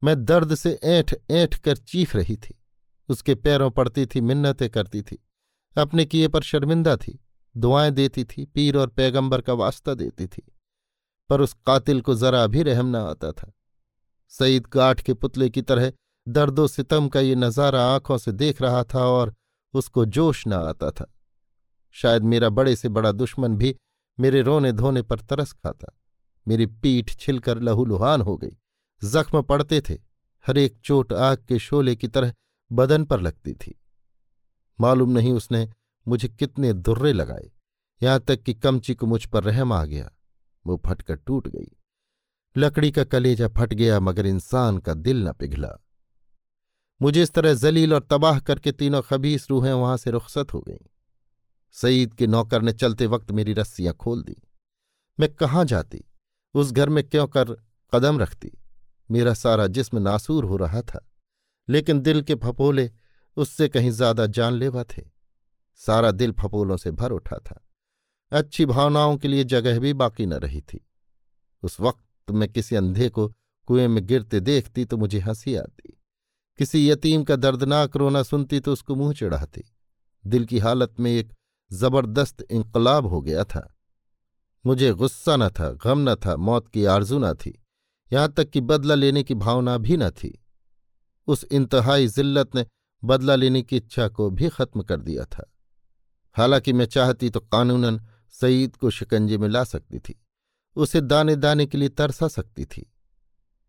मैं 0.03 0.25
दर्द 0.25 0.55
से 0.55 0.79
ऐंठ 0.83 1.13
ऐंठ 1.31 1.55
कर 1.55 1.77
चीख 1.77 2.15
रही 2.15 2.35
थी। 2.35 2.61
उसके 3.09 3.35
पैरों 3.35 3.71
पड़ती 3.71 4.05
थी, 4.05 4.21
मिन्नतें 4.21 4.69
करती 4.69 5.01
थी। 5.01 5.25
अपने 5.77 6.05
किए 6.05 6.27
पर 6.27 6.41
शर्मिंदा 6.41 6.95
थी। 6.95 7.25
दुआएँ 7.57 7.91
देती 7.91 8.23
थी, 8.23 8.45
पीर 8.45 8.77
और 8.77 8.87
पैगंबर 8.87 9.41
का 9.41 9.53
वास्ता 9.53 9.93
देती 9.93 10.27
थी। 10.27 10.41
पर 11.29 11.41
उस 11.41 11.53
कातिल 11.53 12.01
को 12.01 12.15
जरा 12.15 12.47
भी 12.47 12.63
रहम 12.63 12.85
न 12.85 12.95
आता 12.95 13.31
था। 13.31 13.53
सईद 14.29 14.67
गाठ 14.67 15.01
के 15.01 15.13
पुतले 15.13 15.49
की 15.49 15.61
तरह 15.61 15.93
दर्दो 16.27 16.67
सितम 16.67 17.07
का 17.07 17.19
ये 17.19 17.35
नज़ारा 17.35 17.83
आँखों 17.83 18.17
से 18.17 18.31
देख 18.31 18.61
रहा 18.61 18.83
था 18.83 19.05
और 19.05 19.35
उसको 19.73 20.05
जोश 20.05 20.47
न 20.47 20.53
आता 20.53 20.91
था। 20.91 21.12
शायद 21.95 22.23
मेरा 22.23 22.49
बड़े 22.49 22.75
से 22.75 22.89
बड़ा 22.89 23.11
दुश्मन 23.11 23.57
भी 23.57 23.75
मेरे 24.19 24.41
रोने 24.41 24.71
धोने 24.71 25.01
पर 25.01 25.19
तरस 25.19 25.53
खाता। 25.53 25.99
मेरी 26.47 26.65
पीठ 26.65 27.17
छिलकर 27.17 27.59
लहूलुहान 27.59 28.21
हो 28.21 28.37
गई। 28.37 28.57
जख्म 29.03 29.41
पड़ते 29.41 29.81
थे। 29.81 29.93
हर 30.47 30.57
एक 30.57 30.77
चोट 30.83 31.13
आग 31.13 31.37
के 31.37 31.59
शोले 31.59 31.95
की 31.95 32.07
तरह 32.07 32.33
बदन 32.71 33.05
पर 33.05 33.21
लगती 33.21 33.53
थी। 33.53 33.81
मालूम 34.81 35.09
नहीं 35.09 35.33
उसने 35.33 35.69
मुझे 36.07 36.27
कितने 36.27 36.73
दुर्रे 36.73 37.13
लगाए। 37.13 37.51
यहाँ 38.03 38.19
तक 38.19 38.41
कि 38.41 38.53
कमची 38.53 38.95
को 38.95 39.05
मुझ 39.05 39.25
पर 39.25 39.43
रहम 39.43 39.73
आ 39.73 39.85
गया। 39.85 40.11
वो 40.67 40.81
फटकर 40.85 41.15
टूट 41.15 41.47
गई। 41.47 41.77
लकड़ी 42.57 42.91
का 42.91 43.03
कलेजा 43.03 43.47
फट 43.47 43.73
गया, 43.73 43.99
मगर 43.99 44.25
इंसान 44.25 44.77
का 44.77 44.93
दिल 44.93 45.27
न 45.27 45.33
पिघला। 45.33 45.77
मुझे 47.01 47.23
इस 47.23 47.33
तरह 47.33 47.53
जलील 47.53 47.93
और 47.93 48.07
तबाह 48.09 48.39
करके 48.39 48.71
तीनों 48.71 49.01
खबीस 49.01 49.49
रूहें 49.49 49.73
वहाँ 49.73 49.97
से 49.97 50.11
रुखसत 50.11 50.53
हो 50.53 50.61
गईं। 50.61 50.85
सईद 51.75 52.13
के 52.13 52.27
नौकर 52.27 52.61
ने 52.61 52.73
चलते 52.73 53.05
वक्त 53.07 53.31
मेरी 53.31 53.53
रस्सियाँ 53.53 53.93
खोल 53.93 54.21
दी। 54.23 54.35
मैं 55.19 55.29
कहाँ 55.29 55.63
जाती? 55.65 56.03
उस 56.55 56.71
घर 56.71 56.89
में 56.89 57.03
क्यों 57.03 57.27
कर 57.27 57.53
कदम 57.93 58.19
रखती? 58.19 58.51
मेरा 59.09 59.33
सारा 59.33 59.67
जिस्म 59.67 59.97
नासूर 59.99 60.45
हो 60.45 60.57
रहा 60.57 60.81
था, 60.81 61.05
लेकिन 61.67 61.99
दिल 61.99 62.21
के 62.21 62.35
फपोले 62.35 62.89
उससे 63.37 63.67
कहीं 63.69 63.91
ज़्यादा 63.91 64.25
जानलेवा 64.27 64.83
थे। 64.87 65.01
सारा 65.81 66.11
दिल 66.11 66.31
फपोलों 66.31 66.77
से 66.77 66.91
भर 66.91 67.11
उठा 67.11 67.37
था। 67.39 67.59
अच्छी 68.31 68.65
भावनाओं 68.65 69.17
के 69.17 69.27
लिए 69.27 69.43
जगह 69.43 69.79
भी 69.79 69.93
बाकी 69.93 70.25
न 70.25 70.33
रही 70.35 70.61
थी। 70.61 70.85
उस 71.63 71.79
वक्त 71.79 72.31
मैं 72.31 72.49
किसी 72.49 72.75
अंधे 72.75 73.09
को 73.09 73.27
कुएँ 73.67 73.87
में 73.87 74.05
गिरते 74.07 74.39
देखती 74.39 74.85
तो 74.85 74.97
मुझे 74.97 75.19
हँसी 75.19 75.55
आती। 75.55 75.97
किसी 76.59 76.89
यतीम 76.89 77.23
का 77.23 77.35
दर्दनाक 77.35 77.95
रोना 77.97 78.23
सुनती 78.23 78.59
तो 78.59 78.73
उसको 78.73 78.95
मुँह 78.95 79.13
चढ़ाती। 79.13 79.63
दिल 80.25 80.45
की 80.45 80.59
हालत 80.59 80.99
में 80.99 81.11
एक 81.11 81.31
ज़बरदस्त 81.73 82.41
इनकलाब 82.41 83.05
हो 83.05 83.21
गया 83.21 83.43
था। 83.43 83.69
मुझे 84.65 84.91
गुस्सा 84.93 85.35
न 85.37 85.49
था, 85.49 85.71
गम 85.75 86.09
न 86.09 86.15
था, 86.15 86.35
मौत 86.37 86.67
की 86.67 86.85
आरज़ू 86.85 87.19
न 87.19 87.33
थी, 87.35 87.59
यहाँ 88.11 88.31
तक 88.31 88.49
कि 88.49 88.61
बदला 88.61 88.95
लेने 88.95 89.23
की 89.23 89.35
भावना 89.35 89.77
भी 89.77 89.97
न 89.97 90.09
थी। 90.11 90.39
उस 91.27 91.43
इंतहाई 91.51 92.07
जिल्लत 92.07 92.55
ने 92.55 92.65
बदला 93.03 93.35
लेने 93.35 93.61
की 93.61 93.77
इच्छा 93.77 94.07
को 94.07 94.29
भी 94.29 94.49
खत्म 94.49 94.81
कर 94.81 95.01
दिया 95.01 95.25
था। 95.25 95.49
हालाँकि 96.35 96.73
मैं 96.73 96.85
चाहती 96.85 97.29
तो 97.29 97.39
कानूनन 97.41 97.99
सईद 98.35 98.75
को 98.75 98.89
शिकंजे 98.89 99.37
में 99.37 99.47
ला 99.49 99.63
सकती 99.63 99.99
थी, 99.99 100.15
उसे 100.75 101.01
दाने 101.01 101.35
दाने 101.35 101.65
के 101.65 101.77
लिए 101.77 101.89
तरसा 101.89 102.27
सकती 102.27 102.65
थी, 102.65 102.85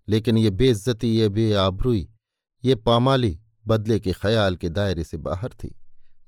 लेकिन 0.09 0.39
ये 0.39 0.51
बेइज्जती, 0.51 1.09
ये 1.09 1.29
बेआबरूई, 1.29 2.09
ये 2.63 2.75
पामाली 2.75 3.39
बदले 3.67 3.99
के 4.01 4.13
ख्याल 4.13 4.57
के 4.57 4.69
दायरे 4.69 5.05
से 5.05 5.17
बाहर 5.19 5.53
थी। 5.55 5.75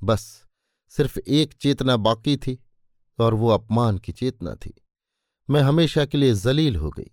बस 0.02 0.45
सिर्फ़ 0.88 1.18
एक 1.18 1.52
चेतना 1.52 1.96
बाकी 1.96 2.36
थी 2.36 2.58
और 3.18 3.34
वो 3.34 3.48
अपमान 3.48 3.98
की 3.98 4.12
चेतना 4.12 4.54
थी। 4.54 4.74
मैं 5.50 5.60
हमेशा 5.60 6.04
के 6.04 6.18
लिए 6.18 6.34
जलील 6.34 6.76
हो 6.76 6.90
गई। 6.90 7.10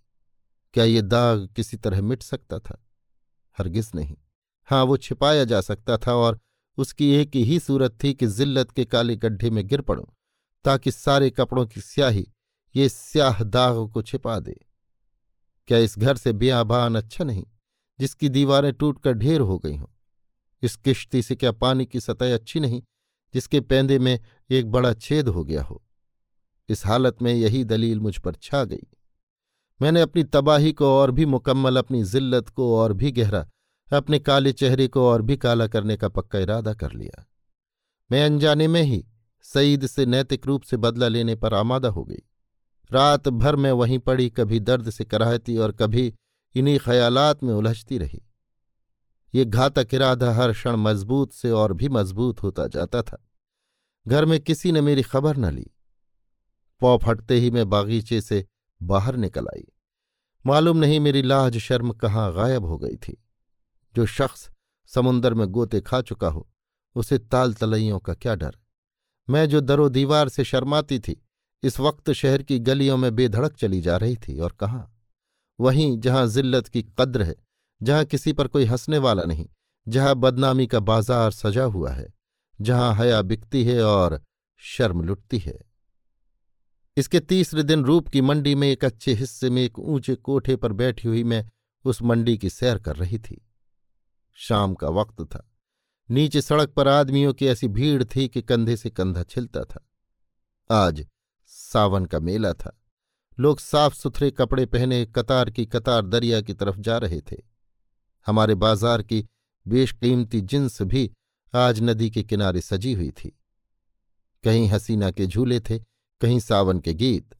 क्या 0.73 0.83
ये 0.83 1.01
दाग 1.01 1.47
किसी 1.55 1.77
तरह 1.77 2.01
मिट 2.01 2.23
सकता 2.23 2.59
था? 2.59 2.85
हरगिज 3.57 3.91
नहीं। 3.95 4.17
हाँ 4.67 4.83
वो 4.83 4.97
छिपाया 4.97 5.43
जा 5.43 5.61
सकता 5.61 5.97
था 5.97 6.13
और 6.15 6.39
उसकी 6.77 7.09
एक 7.11 7.35
ही 7.35 7.59
सूरत 7.59 7.97
थी 8.03 8.13
कि 8.13 8.27
जिल्लत 8.27 8.71
के 8.71 8.85
काले 8.85 9.15
गड्ढे 9.15 9.49
में 9.49 9.67
गिर 9.67 9.81
पड़ूं, 9.81 10.05
ताकि 10.65 10.91
सारे 10.91 11.29
कपड़ों 11.29 11.65
की 11.65 11.81
स्याही 11.81 12.27
ये 12.75 12.89
स्याह 12.89 13.43
दाग 13.43 13.91
को 13.91 14.01
छिपा 14.01 14.39
दे। 14.39 14.65
क्या 15.67 15.77
इस 15.77 15.97
घर 15.99 16.17
से 16.17 16.33
बेआबान 16.33 16.95
अच्छा 16.95 17.23
नहीं, 17.23 17.45
जिसकी 17.99 18.29
दीवारें 18.29 18.73
टूटकर 18.73 19.13
ढेर 19.13 19.41
हो 19.41 19.59
गई 19.59 19.75
हों? 19.75 19.87
इस 20.61 20.75
किश्ती 20.75 21.21
से 21.21 21.35
क्या 21.35 21.51
पानी 21.51 21.85
की 21.85 21.99
सतह 21.99 22.33
अच्छी 22.33 22.59
नहीं 22.59 22.81
जिसके 23.33 23.61
पैंदे 23.61 23.99
में 23.99 24.19
एक 24.49 24.71
बड़ा 24.71 24.93
छेद 24.93 25.27
हो 25.27 25.43
गया 25.43 25.63
हो। 25.63 25.83
इस 26.69 26.85
हालत 26.85 27.21
में 27.21 27.33
यही 27.33 27.63
दलील 27.63 27.99
मुझ 27.99 28.17
पर 28.17 28.35
छा 28.35 28.63
गई। 28.63 28.87
मैंने 29.81 30.01
अपनी 30.01 30.23
तबाही 30.23 30.73
को 30.73 30.87
और 30.87 31.11
भी 31.11 31.25
मुकम्मल, 31.25 31.77
अपनी 31.77 32.03
जिल्लत 32.03 32.49
को 32.49 32.77
और 32.77 32.93
भी 32.93 33.11
गहरा, 33.11 33.47
अपने 33.93 34.19
काले 34.19 34.51
चेहरे 34.51 34.87
को 34.87 35.07
और 35.07 35.21
भी 35.21 35.37
काला 35.37 35.67
करने 35.67 35.97
का 35.97 36.09
पक्का 36.09 36.39
इरादा 36.39 36.73
कर 36.73 36.91
लिया। 36.91 37.25
मैं 38.11 38.25
अनजाने 38.25 38.67
में 38.67 38.81
ही 38.81 39.05
सईद 39.41 39.87
से 39.87 40.05
नैतिक 40.05 40.47
रूप 40.47 40.61
से 40.61 40.77
बदला 40.77 41.07
लेने 41.07 41.35
पर 41.35 41.53
आमादा 41.53 41.89
हो 41.89 42.03
गई। 42.03 42.23
रात 42.91 43.29
भर 43.29 43.55
में 43.55 43.71
वहीं 43.71 43.99
पड़ी, 43.99 44.29
कभी 44.29 44.59
दर्द 44.59 44.89
से 44.89 45.05
कराहती 45.05 45.57
और 45.57 45.71
कभी 45.71 46.13
इन्हीं 46.55 46.79
ख्यालात 46.79 47.43
में 47.43 47.53
उलझती 47.53 47.97
रही। 47.97 48.21
ये 49.35 49.45
घातक 49.45 49.87
इरादा 49.93 50.33
हर 50.33 50.51
क्षण 50.53 50.75
मज़बूत 50.75 51.33
से 51.33 51.51
और 51.51 51.73
भी 51.73 51.89
मज़बूत 51.89 52.43
होता 52.43 52.67
जाता 52.67 53.01
था। 53.01 53.29
घर 54.07 54.25
में 54.25 54.39
किसी 54.39 54.71
ने 54.71 54.81
मेरी 54.81 55.03
खबर 55.03 55.37
न 55.37 55.53
ली। 55.53 55.71
पौ 56.79 56.97
फटते 56.97 57.35
ही 57.35 57.51
मैं 57.51 57.69
बागीचे 57.69 58.21
से 58.21 58.45
बाहर 58.81 59.15
निकल 59.15 59.47
आई। 59.47 59.67
मालूम 60.45 60.77
नहीं 60.77 60.99
मेरी 60.99 61.21
लाज 61.21 61.57
शर्म 61.57 61.91
कहाँ 61.91 62.33
गायब 62.33 62.65
हो 62.65 62.77
गई 62.77 62.95
थी। 62.95 63.23
जो 63.95 64.05
शख्स 64.05 64.49
समुंदर 64.87 65.33
में 65.33 65.47
गोते 65.47 65.81
खा 65.81 66.01
चुका 66.01 66.27
हो, 66.27 66.49
उसे 66.95 67.17
ताल 67.17 67.53
तलइयों 67.53 67.99
का 67.99 68.13
क्या 68.13 68.35
डर। 68.35 68.57
मैं 69.29 69.49
जो 69.49 69.61
दरो 69.61 69.89
दीवार 69.89 70.29
से 70.29 70.43
शर्माती 70.43 70.99
थी, 70.99 71.25
इस 71.63 71.79
वक्त 71.79 72.11
शहर 72.11 72.43
की 72.43 72.59
गलियों 72.59 72.97
में 72.97 73.15
बेधड़क 73.15 73.55
चली 73.55 73.81
जा 73.81 73.97
रही 73.97 74.15
थी, 74.15 74.39
और 74.39 74.51
कहाँ? 74.51 75.01
वहीं 75.59 75.99
जहाँ 75.99 76.27
जिल्लत 76.27 76.67
की 76.67 76.81
कद्र 76.99 77.23
है 77.23 77.35
जहाँ 77.81 78.05
किसी 78.05 78.33
पर 78.33 78.47
कोई 78.47 78.65
हंसने 78.65 78.97
वाला 78.97 79.23
नहीं, 79.23 79.47
जहाँ 79.87 80.15
बदनामी 80.15 80.67
का 80.67 80.79
बाज़ार 80.79 81.31
सजा 81.31 81.63
हुआ 81.63 81.91
है, 81.91 82.13
जहाँ 82.61 82.93
हया 82.95 83.21
बिकती 83.21 83.63
है 83.63 83.81
और 83.83 84.21
शर्म 84.61 85.01
लुटती 85.01 85.37
है। 85.37 85.59
इसके 86.97 87.19
तीसरे 87.19 87.63
दिन 87.63 87.83
रूप 87.83 88.07
की 88.07 88.21
मंडी 88.21 88.55
में 88.55 88.67
एक 88.67 88.85
अच्छे 88.85 89.13
हिस्से 89.13 89.49
में 89.49 89.61
एक 89.61 89.79
ऊँचे 89.79 90.15
कोठे 90.15 90.55
पर 90.55 90.73
बैठी 90.73 91.07
हुई 91.07 91.23
मैं 91.23 91.45
उस 91.85 92.01
मंडी 92.01 92.37
की 92.37 92.49
सैर 92.49 92.79
कर 92.79 92.95
रही 92.95 93.19
थी। 93.19 93.41
शाम 94.37 94.73
का 94.73 94.89
वक्त 94.89 95.21
था। 95.21 95.49
नीचे 96.09 96.41
सड़क 96.41 96.69
पर 96.69 96.87
आदमियों 96.87 97.33
की 97.33 97.47
ऐसी 97.47 97.67
भीड़ 97.67 98.03
थी 98.03 98.27
कि 98.27 98.41
कंधे 98.41 98.75
से 98.77 98.89
कंधा 98.89 99.23
छिलता 99.23 99.63
था। 99.63 99.87
आज 100.69 101.05
सावन 101.45 102.05
का 102.05 102.19
मेला 102.19 102.53
था। 102.53 102.77
लोग 103.37 103.59
साफ़ 103.59 103.93
सुथरे 103.93 104.31
कपड़े 104.31 104.65
पहने 104.65 105.05
कतार 105.05 105.49
की 105.49 105.65
कतार 105.65 106.05
दरिया 106.05 106.41
की 106.41 106.53
तरफ़ 106.53 106.79
जा 106.79 106.97
रहे 106.97 107.21
थे। 107.21 107.52
हमारे 108.27 108.55
बाज़ार 108.55 109.01
की 109.03 109.25
बेशकीमती 109.67 110.41
जिन्स 110.41 110.81
भी 110.81 111.11
आज 111.53 111.81
नदी 111.81 112.09
के 112.09 112.23
किनारे 112.23 112.61
सजी 112.61 112.93
हुई 112.93 113.11
थी। 113.11 113.39
कहीं 114.43 114.67
हसीना 114.69 115.11
के 115.11 115.25
झूले 115.25 115.59
थे, 115.59 115.79
कहीं 116.21 116.39
सावन 116.39 116.79
के 116.79 116.93
गीत। 116.93 117.35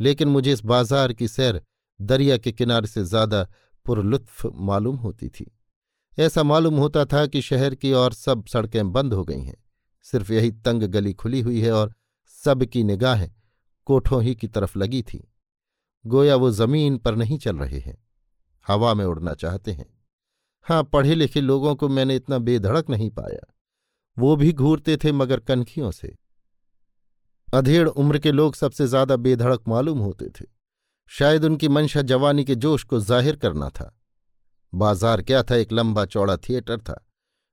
लेकिन 0.00 0.28
मुझे 0.28 0.52
इस 0.52 0.64
बाज़ार 0.64 1.12
की 1.12 1.28
सैर 1.28 1.62
दरिया 2.00 2.36
के 2.36 2.52
किनारे 2.52 2.86
से 2.86 3.04
ज़्यादा 3.04 3.48
पुरलुत्फ 3.86 4.46
मालूम 4.46 4.96
होती 4.96 5.28
थी। 5.28 5.52
ऐसा 6.18 6.42
मालूम 6.42 6.76
होता 6.76 7.04
था 7.04 7.26
कि 7.26 7.42
शहर 7.42 7.74
की 7.74 7.92
और 7.92 8.12
सब 8.12 8.46
सड़कें 8.46 8.92
बंद 8.92 9.14
हो 9.14 9.24
गई 9.24 9.40
हैं। 9.40 9.64
सिर्फ़ 10.02 10.32
यही 10.32 10.50
तंग 10.50 10.82
गली 10.82 11.12
खुली 11.12 11.40
हुई 11.40 11.60
है 11.60 11.72
और 11.72 11.94
सबकी 12.28 12.84
निगाहें 12.84 13.30
कोठों 13.84 14.22
ही 14.22 14.34
की 14.34 14.48
तरफ़ 14.48 14.78
लगी 14.78 15.02
थी। 15.02 15.32
गोया 16.06 16.36
वो 16.36 16.50
ज़मीन 16.50 16.98
पर 16.98 17.16
नहीं 17.16 17.38
चल 17.38 17.56
रहे 17.56 17.78
हैं। 17.78 17.96
हवा 18.66 18.94
में 18.94 19.04
उड़ना 19.04 19.34
चाहते 19.34 19.72
हैं। 19.72 19.95
हाँ 20.66 20.82
पढ़े 20.84 21.14
लिखे 21.14 21.40
लोगों 21.40 21.74
को 21.76 21.88
मैंने 21.88 22.16
इतना 22.16 22.38
बेधड़क 22.38 22.90
नहीं 22.90 23.10
पाया। 23.10 23.52
वो 24.16 24.36
भी 24.36 24.52
घूरते 24.52 24.96
थे 24.96 25.12
मगर 25.12 25.40
कनखियों 25.40 25.90
से। 25.90 26.16
अधेड़ 27.54 27.88
उम्र 27.88 28.18
के 28.18 28.32
लोग 28.32 28.54
सबसे 28.54 28.86
ज़्यादा 28.86 29.16
बेधड़क 29.16 29.68
मालूम 29.68 29.98
होते 29.98 30.28
थे। 30.28 30.44
शायद 31.10 31.44
उनकी 31.44 31.68
मंशा 31.68 32.02
जवानी 32.02 32.44
के 32.44 32.54
जोश 32.54 32.84
को 32.84 33.00
ज़ाहिर 33.00 33.36
करना 33.36 33.68
था। 33.70 34.00
बाज़ार 34.74 35.22
क्या 35.22 35.42
था, 35.42 35.56
एक 35.56 35.72
लंबा 35.72 36.04
चौड़ा 36.04 36.36
थिएटर 36.36 36.80
था। 36.80 37.06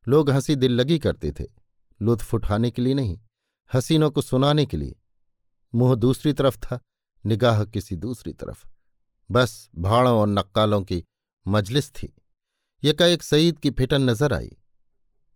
लोग 0.07 0.29
हँसी 0.29 0.55
दिल 0.55 0.71
लगी 0.71 0.99
करते 0.99 1.31
थे, 1.31 1.45
लुत्फ 2.01 2.33
उठाने 2.33 2.71
के 2.71 2.81
लिए 2.81 2.93
नहीं, 2.93 3.19
हसीनों 3.71 4.11
को 4.11 4.21
सुनाने 4.21 4.65
के 4.65 4.77
लिए। 4.77 4.95
मुँह 5.73 5.95
दूसरी 5.95 6.33
तरफ़ 6.33 6.57
था, 6.57 6.79
निगाह 7.25 7.63
किसी 7.65 7.95
दूसरी 7.95 8.33
तरफ़। 8.33 8.65
बस 9.29 9.69
भाड़ों 9.75 10.19
और 10.19 10.27
नक्कालों 10.27 10.81
की 10.81 11.03
मजलिस 11.47 11.91
थी। 11.91 12.13
एक 12.85 13.23
सईद 13.23 13.59
की 13.59 13.71
फिटन 13.71 14.01
नज़र 14.01 14.33
आई। 14.33 14.57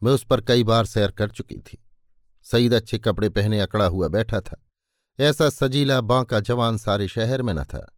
मैं 0.04 0.12
उस 0.12 0.24
पर 0.24 0.42
कई 0.42 0.64
बार 0.64 0.86
सैर 0.86 1.12
कर 1.12 1.30
चुकी 1.30 1.58
थी। 1.58 1.86
सईद 2.44 2.74
अच्छे 2.74 3.00
कपड़े 3.00 3.30
पहने 3.30 3.60
अकड़ा 3.60 3.86
हुआ 3.86 4.08
बैठा 4.08 4.42
था। 4.42 4.66
ऐसा 5.20 5.50
सजीला 5.50 6.02
बांका 6.02 6.40
जवान 6.40 6.78
सारे 6.78 7.08
शहर 7.08 7.42
में 7.42 7.54
न 7.54 7.64
था। 7.64 7.98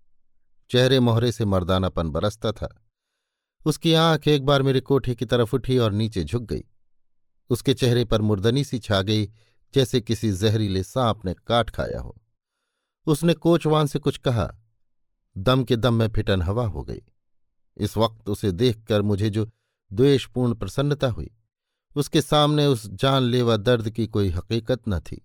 चेहरे 0.69 0.99
मोहरे 0.99 1.31
से 1.31 1.45
मर्दानापन 1.45 2.09
बरसता 2.09 2.51
था। 2.51 2.85
उसकी 3.65 3.93
आँख 3.93 4.27
एक 4.27 4.45
बार 4.45 4.61
मेरे 4.61 4.79
कोठे 4.79 5.15
की 5.15 5.25
तरफ़ 5.25 5.55
उठी 5.55 5.77
और 5.77 5.91
नीचे 5.91 6.23
झुक 6.23 6.43
गई। 6.43 6.63
उसके 7.49 7.73
चेहरे 7.73 8.05
पर 8.05 8.21
मुर्दनी 8.21 8.63
सी 8.63 8.79
छा 8.79 9.01
गई, 9.01 9.25
जैसे 9.73 10.01
किसी 10.01 10.31
जहरीले 10.31 10.83
सांप 10.83 11.25
ने 11.25 11.33
काट 11.47 11.69
खाया 11.69 11.99
हो। 11.99 12.21
उसने 13.05 13.33
कोचवान 13.33 13.87
से 13.87 13.99
कुछ 13.99 14.17
कहा। 14.17 14.57
दम 15.37 15.63
के 15.63 15.75
दम 15.75 15.93
में 15.93 16.09
फिटन 16.09 16.41
हवा 16.41 16.67
हो 16.67 16.83
गई। 16.83 17.01
इस 17.79 17.97
वक्त 17.97 18.29
उसे 18.29 18.51
देखकर 18.51 19.01
मुझे 19.01 19.29
जो 19.29 19.49
द्वेषपूर्ण 19.91 20.53
प्रसन्नता 20.53 21.07
हुई, 21.07 21.31
उसके 21.95 22.21
सामने 22.21 22.65
उस 22.65 22.87
जानलेवा 22.87 23.57
दर्द 23.57 23.89
की 23.89 24.07
कोई 24.07 24.29
हकीकत 24.29 24.81
न 24.87 24.99
थी। 24.99 25.21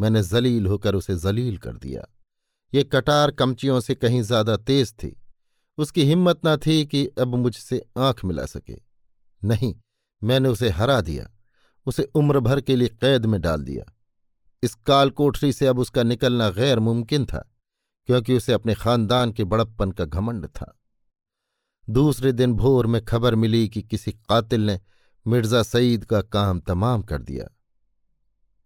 मैंने 0.00 0.22
जलील 0.22 0.66
होकर 0.66 0.94
उसे 0.94 1.16
जलील 1.16 1.56
कर 1.58 1.76
दिया। 1.76 2.06
ये 2.72 2.84
कटार 2.84 3.30
कमचियों 3.30 3.80
से 3.80 3.94
कहीं 3.94 4.22
ज़्यादा 4.22 4.56
तेज 4.56 4.92
थी। 4.92 5.16
उसकी 5.78 6.04
हिम्मत 6.04 6.40
न 6.46 6.56
थी 6.56 6.86
कि 6.86 7.06
अब 7.06 7.34
मुझसे 7.34 7.86
आँख 7.98 8.24
मिला 8.24 8.46
सके। 8.46 8.76
नहीं, 9.42 9.74
मैंने 10.22 10.48
उसे 10.48 10.68
हरा 10.68 11.00
दिया। 11.00 11.30
उसे 11.86 12.02
उम्र 12.02 12.40
भर 12.40 12.60
के 12.60 12.76
लिए 12.76 12.88
कैद 12.88 13.26
में 13.26 13.40
डाल 13.40 13.62
दिया। 13.62 13.84
इस 14.62 14.74
काल 14.74 15.10
कोठरी 15.10 15.52
से 15.52 15.66
अब 15.66 15.78
उसका 15.78 16.02
निकलना 16.02 16.50
गैर 16.50 16.78
मुमकिन 16.78 17.24
था, 17.26 17.52
क्योंकि 18.06 18.36
उसे 18.36 18.52
अपने 18.52 18.74
खानदान 18.74 19.32
के 19.32 19.44
बड़प्पन 19.44 19.90
का 19.90 20.04
घमंड 20.04 20.46
था। 20.46 20.77
दूसरे 21.90 22.32
दिन 22.32 22.52
भोर 22.54 22.86
में 22.86 23.04
खबर 23.04 23.34
मिली 23.34 23.68
कि 23.68 23.82
किसी 23.82 24.12
कातिल 24.12 24.60
ने 24.60 24.80
मिर्ज़ा 25.26 25.62
सईद 25.62 26.04
का 26.04 26.22
काम 26.22 26.60
तमाम 26.60 27.02
कर 27.02 27.22
दिया। 27.22 27.56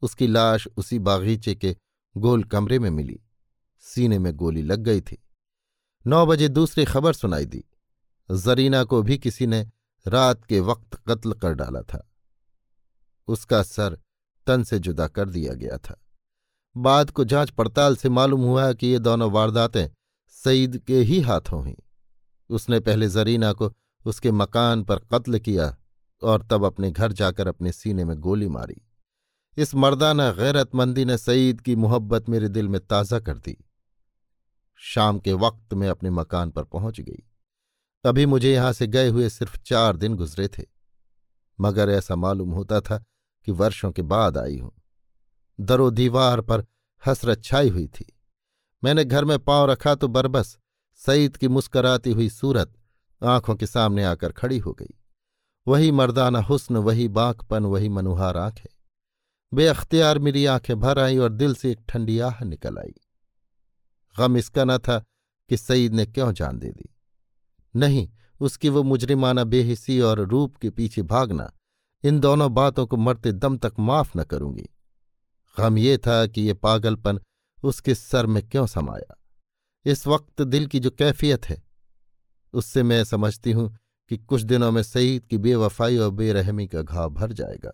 उसकी 0.02 0.26
लाश 0.26 0.68
उसी 0.76 0.98
बागीचे 0.98 1.54
के 1.54 1.76
गोल 2.16 2.44
कमरे 2.44 2.78
में 2.78 2.90
मिली। 2.90 3.20
सीने 3.80 4.18
में 4.18 4.36
गोली 4.36 4.62
लग 4.62 4.78
गई 4.78 5.00
थी। 5.00 5.22
नौ 6.06 6.26
बजे 6.26 6.48
दूसरी 6.48 6.84
खबर 6.84 7.12
सुनाई 7.12 7.46
दी। 7.46 7.64
जरीना 8.30 8.84
को 8.84 9.02
भी 9.02 9.18
किसी 9.18 9.46
ने 9.46 9.70
रात 10.08 10.44
के 10.44 10.60
वक्त 10.60 11.00
कत्ल 11.08 11.32
कर 11.32 11.54
डाला 11.54 11.82
था। 11.82 12.10
उसका 13.28 13.62
सर 13.62 14.00
तन 14.46 14.64
से 14.64 14.78
जुदा 14.78 15.08
कर 15.08 15.28
दिया 15.28 15.54
गया 15.54 15.78
था। 15.78 16.02
बाद 16.76 17.10
को 17.10 17.24
जाँच 17.24 17.50
पड़ताल 17.50 17.96
से 17.96 18.08
मालूम 18.08 18.40
हुआ 18.40 18.72
कि 18.72 18.86
ये 18.86 18.98
दोनों 18.98 19.30
वारदातें 19.30 19.88
सईद 20.28 20.78
के 20.78 20.98
ही 20.98 21.20
हाथों 21.20 21.62
हुई। 21.62 21.76
उसने 22.50 22.80
पहले 22.80 23.08
जरीना 23.08 23.52
को 23.52 23.72
उसके 24.04 24.30
मकान 24.32 24.82
पर 24.84 24.98
कत्ल 25.12 25.38
किया 25.38 25.74
और 26.22 26.42
तब 26.42 26.64
अपने 26.64 26.90
घर 26.90 27.12
जाकर 27.12 27.48
अपने 27.48 27.72
सीने 27.72 28.04
में 28.04 28.16
गोली 28.18 28.48
मारी। 28.48 28.80
इस 29.56 29.74
मर्दाना 29.74 30.30
गैरतमंदी 30.32 31.04
ने 31.04 31.16
सईद 31.18 31.60
की 31.60 31.76
मोहब्बत 31.76 32.28
मेरे 32.28 32.48
दिल 32.48 32.68
में 32.68 32.80
ताज़ा 32.80 33.18
कर 33.20 33.38
दी। 33.38 33.56
शाम 34.80 35.18
के 35.18 35.32
वक्त 35.32 35.74
में 35.74 35.88
अपने 35.88 36.10
मकान 36.10 36.50
पर 36.50 36.64
पहुँच 36.64 37.00
गई। 37.00 37.22
अभी 38.04 38.26
मुझे 38.26 38.52
यहाँ 38.52 38.72
से 38.72 38.86
गए 38.86 39.08
हुए 39.08 39.28
सिर्फ़ 39.28 39.58
चार 39.58 39.96
दिन 39.96 40.14
गुजरे 40.16 40.48
थे, 40.48 40.62
मगर 41.58 41.90
ऐसा 41.90 42.16
मालूम 42.16 42.52
होता 42.52 42.80
था 42.80 42.98
कि 43.46 43.52
वर्षों 43.52 43.90
के 43.92 44.02
बाद 44.04 44.38
आई 44.38 44.58
हूँ। 44.58 44.72
दरो 45.58 45.90
दीवार 45.90 46.40
पर 46.40 46.64
हसरत 47.02 47.42
छाई 47.44 47.68
हुई 47.68 47.86
थी। 47.88 48.12
मैंने 48.82 49.04
घर 49.04 49.24
में 49.24 49.38
पाँव 49.38 49.70
रखा 49.70 49.94
तो 49.94 50.08
बरबस 50.08 50.56
सईद 51.06 51.36
की 51.36 51.48
मुस्कराती 51.48 52.12
हुई 52.12 52.28
सूरत 52.28 52.72
आँखों 53.22 53.54
के 53.54 53.66
सामने 53.66 54.04
आकर 54.04 54.32
खड़ी 54.32 54.58
हो 54.58 54.72
गई। 54.72 54.94
वही 55.68 55.90
मर्दाना 55.90 56.40
हुस्न, 56.40 56.76
वही 56.76 57.08
बांकपन, 57.08 57.64
वही 57.64 57.88
मनुहार 57.88 58.36
आँखें। 58.36 58.76
बेअख्तियार 59.54 60.18
मेरी 60.18 60.46
आँखें 60.46 60.80
भर 60.80 60.98
आई 60.98 61.18
और 61.18 61.32
दिल 61.32 61.54
से 61.54 61.70
एक 61.70 61.80
ठंडी 61.88 62.18
आह 62.18 62.44
निकल 62.44 62.78
आई। 62.78 62.94
गम 64.18 64.36
इसका 64.36 64.64
न 64.64 64.78
था 64.78 64.98
कि 65.48 65.56
सईद 65.56 65.94
ने 65.94 66.06
क्यों 66.06 66.32
जान 66.32 66.58
दे 66.58 66.70
दी। 66.70 66.96
नहीं, 67.76 68.08
उसकी 68.40 68.68
वो 68.68 68.82
मुजरिमाना 68.82 69.44
बेहिसी 69.44 70.00
और 70.00 70.20
रूप 70.20 70.56
के 70.56 70.70
पीछे 70.70 71.02
भागना, 71.02 71.52
इन 72.04 72.20
दोनों 72.20 72.54
बातों 72.54 72.86
को 72.86 72.96
मरते 72.96 73.32
दम 73.32 73.58
तक 73.58 73.72
माफ़ 73.78 74.18
न 74.18 74.24
करूँगी। 74.24 74.68
गम 75.58 75.78
ये 75.78 75.98
था 75.98 76.26
कि 76.26 76.42
ये 76.42 76.54
पागलपन 76.54 77.20
उसके 77.64 77.94
सर 77.94 78.26
में 78.26 78.48
क्यों 78.48 78.66
समाया? 78.66 79.18
इस 79.84 80.06
वक्त 80.06 80.42
दिल 80.42 80.66
की 80.66 80.80
जो 80.80 80.90
कैफियत 80.92 81.44
है, 81.44 81.62
उससे 82.54 82.82
मैं 82.82 83.02
समझती 83.04 83.52
हूँ 83.52 83.68
कि 84.10 84.16
कुछ 84.18 84.42
दिनों 84.42 84.70
में 84.72 84.82
सईद 84.82 85.24
की 85.26 85.38
बेवफाई 85.38 85.96
और 85.96 86.10
बेरहमी 86.12 86.66
का 86.66 86.82
घाव 86.82 87.10
भर 87.10 87.32
जाएगा। 87.32 87.72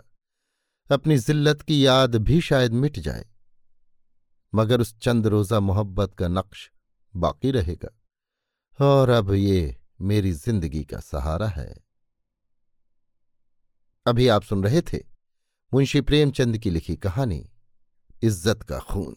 अपनी 0.90 1.18
जिल्लत 1.18 1.62
की 1.62 1.84
याद 1.86 2.16
भी 2.16 2.40
शायद 2.40 2.72
मिट 2.74 2.98
जाए, 2.98 3.26
मगर 4.52 4.80
उस 4.80 4.94
चंद 4.98 5.26
रोजा 5.26 5.60
मोहब्बत 5.60 6.14
का 6.14 6.28
नक्श 6.28 6.70
बाकी 7.14 7.50
रहेगा। 7.50 7.94
और 8.78 9.10
अब 9.10 9.32
ये 9.32 9.76
मेरी 10.00 10.32
ज़िंदगी 10.32 10.82
का 10.84 11.00
सहारा 11.00 11.46
है। 11.48 11.74
अभी 14.06 14.28
आप 14.28 14.42
सुन 14.42 14.62
रहे 14.64 14.80
थे 14.82 14.98
मुंशी 15.72 16.00
प्रेमचंद 16.00 16.58
की 16.58 16.70
लिखी 16.70 16.96
कहानी, 16.96 17.44
इज़्ज़त 18.22 18.62
का 18.62 18.78
खून। 18.80 19.16